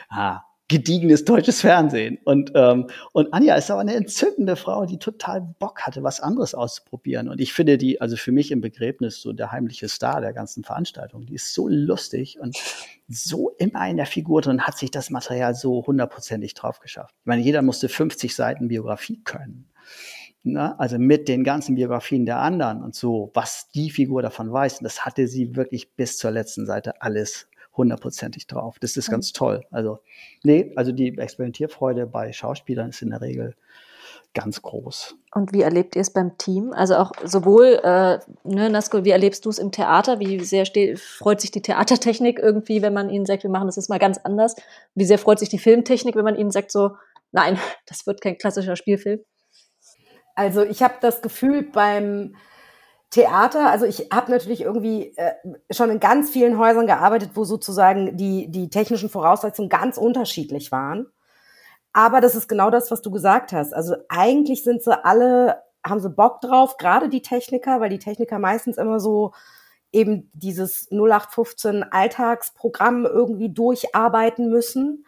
[0.08, 2.18] ah, gediegenes deutsches Fernsehen.
[2.24, 6.54] Und, ähm, und Anja ist aber eine entzückende Frau, die total Bock hatte, was anderes
[6.54, 7.28] auszuprobieren.
[7.28, 10.62] Und ich finde die, also für mich im Begräbnis so der heimliche Star der ganzen
[10.62, 11.26] Veranstaltung.
[11.26, 12.56] Die ist so lustig und
[13.08, 17.16] so immer in der Figur drin, hat sich das Material so hundertprozentig drauf geschafft.
[17.18, 19.66] Ich meine, jeder musste 50 Seiten Biografie können.
[20.44, 24.78] Na, also mit den ganzen Biografien der anderen und so, was die Figur davon weiß.
[24.78, 28.78] Und das hatte sie wirklich bis zur letzten Seite alles hundertprozentig drauf.
[28.80, 29.64] Das ist ganz toll.
[29.70, 30.00] Also,
[30.42, 33.54] nee, also die Experimentierfreude bei Schauspielern ist in der Regel
[34.34, 35.16] ganz groß.
[35.34, 36.72] Und wie erlebt ihr es beim Team?
[36.72, 40.20] Also auch sowohl, äh, ne, Nasko, wie erlebst du es im Theater?
[40.20, 43.76] Wie sehr steht, freut sich die Theatertechnik irgendwie, wenn man ihnen sagt, wir machen das
[43.76, 44.56] jetzt mal ganz anders?
[44.94, 46.92] Wie sehr freut sich die Filmtechnik, wenn man ihnen sagt, so,
[47.32, 49.20] nein, das wird kein klassischer Spielfilm?
[50.34, 52.34] Also ich habe das Gefühl beim
[53.10, 55.32] Theater, also ich habe natürlich irgendwie äh,
[55.70, 61.06] schon in ganz vielen Häusern gearbeitet, wo sozusagen die, die technischen Voraussetzungen ganz unterschiedlich waren.
[61.92, 63.74] Aber das ist genau das, was du gesagt hast.
[63.74, 68.38] Also eigentlich sind sie alle, haben sie Bock drauf, gerade die Techniker, weil die Techniker
[68.38, 69.32] meistens immer so
[69.92, 75.04] eben dieses 0815 Alltagsprogramm irgendwie durcharbeiten müssen.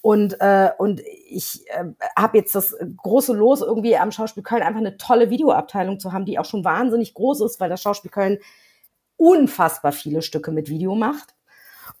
[0.00, 1.84] Und, äh, und ich äh,
[2.16, 6.24] habe jetzt das große Los, irgendwie am Schauspiel Köln einfach eine tolle Videoabteilung zu haben,
[6.24, 8.38] die auch schon wahnsinnig groß ist, weil das Schauspiel Köln
[9.16, 11.34] unfassbar viele Stücke mit Video macht.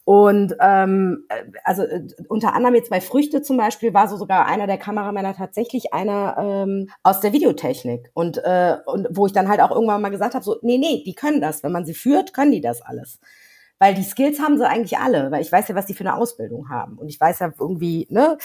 [0.04, 1.26] Und ähm,
[1.64, 5.34] also äh, unter anderem jetzt bei Früchte zum Beispiel war so sogar einer der Kameramänner
[5.34, 8.10] tatsächlich einer ähm, aus der Videotechnik.
[8.14, 11.02] Und, äh, und wo ich dann halt auch irgendwann mal gesagt habe, so, nee, nee,
[11.04, 11.62] die können das.
[11.62, 13.20] Wenn man sie führt, können die das alles.
[13.78, 16.16] Weil die Skills haben sie eigentlich alle, weil ich weiß ja, was die für eine
[16.16, 16.98] Ausbildung haben.
[16.98, 18.36] Und ich weiß ja irgendwie, ne?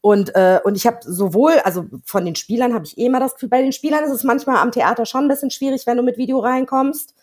[0.00, 3.34] Und, äh, und ich habe sowohl, also von den Spielern habe ich eh immer das
[3.34, 6.02] Gefühl, bei den Spielern ist es manchmal am Theater schon ein bisschen schwierig, wenn du
[6.02, 7.14] mit Video reinkommst,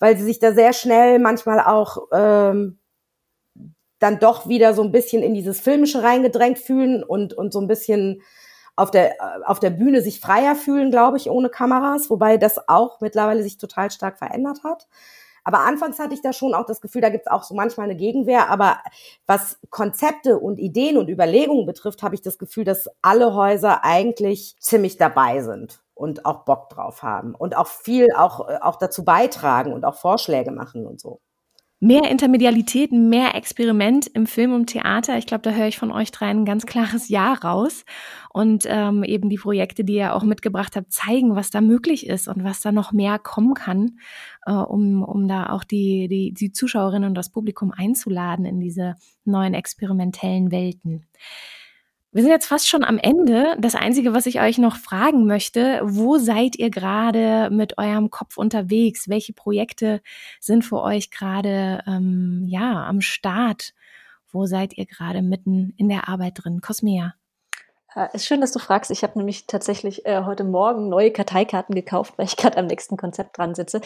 [0.00, 2.78] weil sie sich da sehr schnell manchmal auch ähm,
[4.00, 7.68] dann doch wieder so ein bisschen in dieses Filmische reingedrängt fühlen und, und so ein
[7.68, 8.22] bisschen
[8.76, 13.00] auf der, auf der Bühne sich freier fühlen, glaube ich, ohne Kameras, wobei das auch
[13.00, 14.86] mittlerweile sich total stark verändert hat.
[15.48, 17.84] Aber anfangs hatte ich da schon auch das Gefühl, da gibt es auch so manchmal
[17.84, 18.50] eine Gegenwehr.
[18.50, 18.80] Aber
[19.26, 24.56] was Konzepte und Ideen und Überlegungen betrifft, habe ich das Gefühl, dass alle Häuser eigentlich
[24.60, 29.72] ziemlich dabei sind und auch Bock drauf haben und auch viel auch, auch dazu beitragen
[29.72, 31.22] und auch Vorschläge machen und so.
[31.80, 35.16] Mehr Intermedialität, mehr Experiment im Film und Theater.
[35.16, 37.84] Ich glaube, da höre ich von euch drei ein ganz klares Ja raus.
[38.30, 42.26] Und ähm, eben die Projekte, die ihr auch mitgebracht habt, zeigen, was da möglich ist
[42.26, 43.98] und was da noch mehr kommen kann,
[44.44, 48.96] äh, um, um da auch die, die, die Zuschauerinnen und das Publikum einzuladen in diese
[49.24, 51.06] neuen experimentellen Welten.
[52.18, 53.54] Wir sind jetzt fast schon am Ende.
[53.60, 58.38] Das Einzige, was ich euch noch fragen möchte, wo seid ihr gerade mit eurem Kopf
[58.38, 59.08] unterwegs?
[59.08, 60.00] Welche Projekte
[60.40, 63.72] sind für euch gerade ähm, ja am Start?
[64.32, 66.60] Wo seid ihr gerade mitten in der Arbeit drin?
[66.60, 67.14] Cosmea.
[67.94, 68.90] Äh, ist schön, dass du fragst.
[68.90, 72.96] Ich habe nämlich tatsächlich äh, heute Morgen neue Karteikarten gekauft, weil ich gerade am nächsten
[72.96, 73.80] Konzept dran sitze.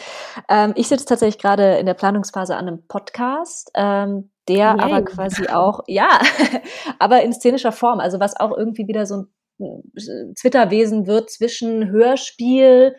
[0.49, 3.69] Ähm, ich sitze tatsächlich gerade in der Planungsphase an einem Podcast.
[3.75, 4.79] Ähm, der Yay.
[4.79, 6.19] aber quasi auch, ja,
[6.99, 9.27] aber in szenischer Form, also was auch irgendwie wieder so ein
[9.59, 12.95] äh, Zwitterwesen wird zwischen Hörspiel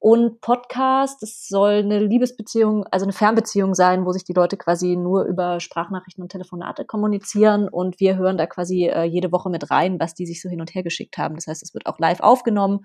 [0.00, 1.22] und Podcast.
[1.22, 5.60] Es soll eine Liebesbeziehung, also eine Fernbeziehung sein, wo sich die Leute quasi nur über
[5.60, 10.14] Sprachnachrichten und Telefonate kommunizieren und wir hören da quasi äh, jede Woche mit rein, was
[10.14, 11.34] die sich so hin und her geschickt haben.
[11.34, 12.80] Das heißt, es wird auch live aufgenommen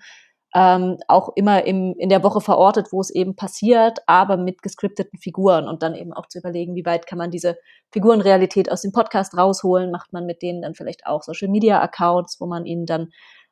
[0.56, 5.18] ähm, auch immer im, in der Woche verortet, wo es eben passiert, aber mit gescripteten
[5.18, 7.58] Figuren und dann eben auch zu überlegen, wie weit kann man diese
[7.92, 12.40] Figurenrealität aus dem Podcast rausholen, macht man mit denen dann vielleicht auch Social Media Accounts,
[12.40, 13.10] wo man ihnen dann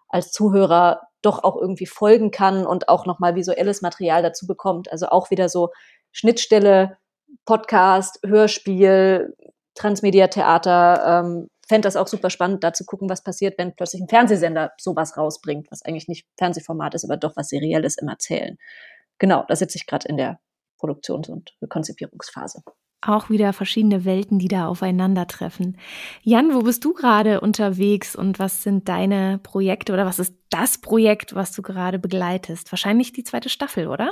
[0.10, 4.92] als Zuhörer doch auch irgendwie folgen kann und auch nochmal visuelles Material dazu bekommt.
[4.92, 5.70] Also auch wieder so
[6.12, 6.98] Schnittstelle,
[7.46, 9.36] Podcast, Hörspiel,
[9.76, 14.10] Transmedia-Theater, ähm, fände das auch super spannend, da zu gucken, was passiert, wenn plötzlich ein
[14.10, 18.58] Fernsehsender sowas rausbringt, was eigentlich nicht Fernsehformat ist, aber doch was Serielles im Erzählen.
[19.20, 20.42] Genau, da sitze ich gerade in der
[20.78, 22.62] Produktions- und Konzipierungsphase.
[23.00, 25.78] Auch wieder verschiedene Welten, die da aufeinandertreffen.
[26.24, 30.78] Jan, wo bist du gerade unterwegs und was sind deine Projekte oder was ist das
[30.78, 32.70] Projekt, was du gerade begleitest?
[32.74, 34.12] Wahrscheinlich die zweite Staffel, oder?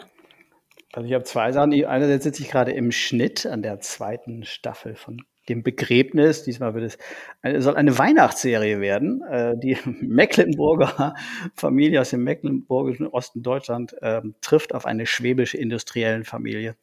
[0.93, 1.73] Also ich habe zwei Sachen.
[1.85, 6.43] Einerseits sitze ich gerade im Schnitt an der zweiten Staffel von dem Begräbnis.
[6.43, 6.97] Diesmal wird es
[7.41, 9.21] eine, soll eine Weihnachtsserie werden.
[9.23, 11.15] Äh, die Mecklenburger
[11.55, 16.75] Familie aus dem mecklenburgischen Osten Deutschland äh, trifft auf eine schwäbische industriellen Familie.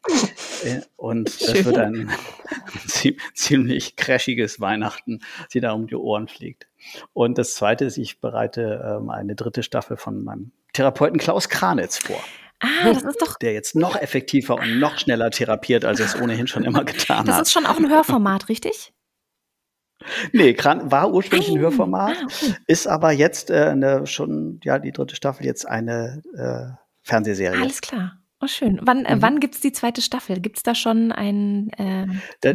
[0.65, 2.11] Äh, und es wird ein
[3.35, 5.21] ziemlich crashiges Weihnachten,
[5.53, 6.67] die da um die Ohren fliegt.
[7.13, 11.99] Und das Zweite ist, ich bereite ähm, eine dritte Staffel von meinem Therapeuten Klaus Kranitz
[11.99, 12.23] vor.
[12.61, 13.39] Ah, das ist doch.
[13.39, 17.27] Der jetzt noch effektiver und noch schneller therapiert, als er es ohnehin schon immer getan
[17.27, 17.41] das hat.
[17.43, 18.93] Das ist schon auch ein Hörformat, richtig?
[20.33, 22.55] Nee, Kran war ursprünglich ein Hörformat, ah, okay.
[22.67, 27.61] ist aber jetzt äh, eine, schon, ja, die dritte Staffel jetzt eine äh, Fernsehserie.
[27.61, 28.19] Alles klar.
[28.39, 28.79] Oh, schön.
[28.83, 29.23] Wann, äh, mhm.
[29.23, 30.41] wann gibt es die zweite Staffel?
[30.41, 31.71] Gibt es da schon ein.
[31.79, 32.07] Äh,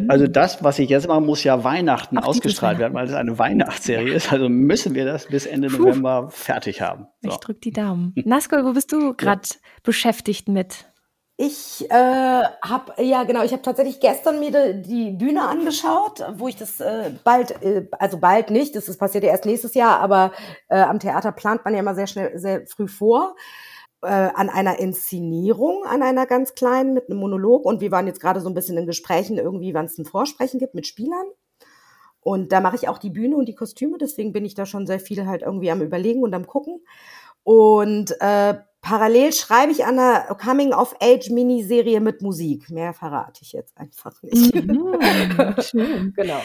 [0.08, 4.10] also, das, was ich jetzt mache, muss ja Weihnachten ausgestrahlt werden, weil es eine Weihnachtsserie
[4.10, 4.14] ja.
[4.14, 4.32] ist.
[4.32, 5.78] Also müssen wir das bis Ende Puh.
[5.78, 7.08] November fertig haben.
[7.20, 7.30] So.
[7.30, 8.14] Ich drücke die Daumen.
[8.24, 9.56] Naskol, wo bist du gerade ja.
[9.82, 10.86] beschäftigt mit?
[11.36, 16.46] Ich äh, habe, ja genau, ich habe tatsächlich gestern mir de, die Bühne angeschaut, wo
[16.46, 19.98] ich das äh, bald, äh, also bald nicht, das, das passiert ja erst nächstes Jahr,
[19.98, 20.32] aber
[20.68, 23.34] äh, am Theater plant man ja immer sehr schnell, sehr früh vor
[24.02, 27.64] äh, an einer Inszenierung, an einer ganz kleinen mit einem Monolog.
[27.64, 30.58] Und wir waren jetzt gerade so ein bisschen in Gesprächen irgendwie, wann es ein Vorsprechen
[30.58, 31.26] gibt mit Spielern.
[32.20, 34.86] Und da mache ich auch die Bühne und die Kostüme, deswegen bin ich da schon
[34.86, 36.80] sehr viel halt irgendwie am Überlegen und am Gucken.
[37.42, 42.70] Und äh, parallel schreibe ich an einer Coming-of-Age-Miniserie mit Musik.
[42.70, 44.54] Mehr verrate ich jetzt einfach nicht.
[44.54, 46.12] Mhm, schön.
[46.16, 46.40] genau.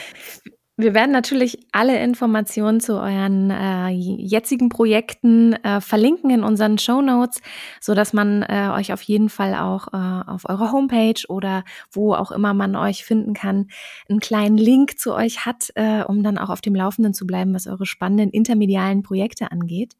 [0.79, 7.01] Wir werden natürlich alle Informationen zu euren äh, jetzigen Projekten äh, verlinken in unseren Show
[7.01, 7.41] Notes,
[7.81, 12.13] so dass man äh, euch auf jeden Fall auch äh, auf eurer Homepage oder wo
[12.13, 13.69] auch immer man euch finden kann,
[14.07, 17.55] einen kleinen Link zu euch hat, äh, um dann auch auf dem Laufenden zu bleiben,
[17.55, 19.95] was eure spannenden intermedialen Projekte angeht.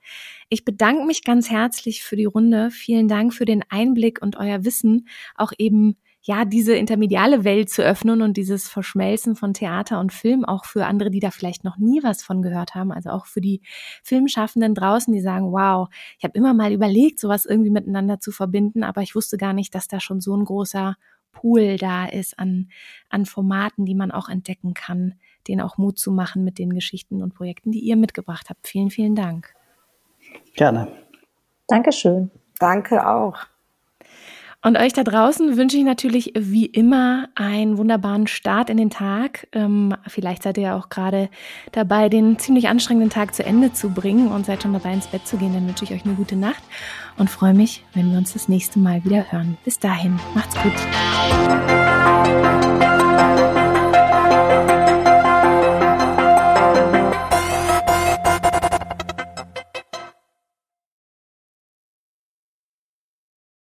[0.50, 2.70] Ich bedanke mich ganz herzlich für die Runde.
[2.70, 5.98] Vielen Dank für den Einblick und euer Wissen, auch eben
[6.28, 10.86] ja, diese intermediale Welt zu öffnen und dieses Verschmelzen von Theater und Film auch für
[10.86, 13.62] andere, die da vielleicht noch nie was von gehört haben, also auch für die
[14.04, 18.84] Filmschaffenden draußen, die sagen, wow, ich habe immer mal überlegt, sowas irgendwie miteinander zu verbinden,
[18.84, 20.98] aber ich wusste gar nicht, dass da schon so ein großer
[21.32, 22.72] Pool da ist an,
[23.08, 25.16] an Formaten, die man auch entdecken kann,
[25.48, 28.68] denen auch Mut zu machen mit den Geschichten und Projekten, die ihr mitgebracht habt.
[28.68, 29.54] Vielen, vielen Dank.
[30.56, 30.90] Gerne.
[31.70, 32.32] Dankeschön.
[32.60, 33.38] Danke auch.
[34.68, 39.48] Und euch da draußen wünsche ich natürlich wie immer einen wunderbaren Start in den Tag.
[39.54, 41.30] Ähm, vielleicht seid ihr ja auch gerade
[41.72, 45.26] dabei, den ziemlich anstrengenden Tag zu Ende zu bringen und seid schon dabei, ins Bett
[45.26, 45.54] zu gehen.
[45.54, 46.62] Dann wünsche ich euch eine gute Nacht
[47.18, 49.58] und freue mich, wenn wir uns das nächste Mal wieder hören.
[49.64, 50.74] Bis dahin, macht's gut.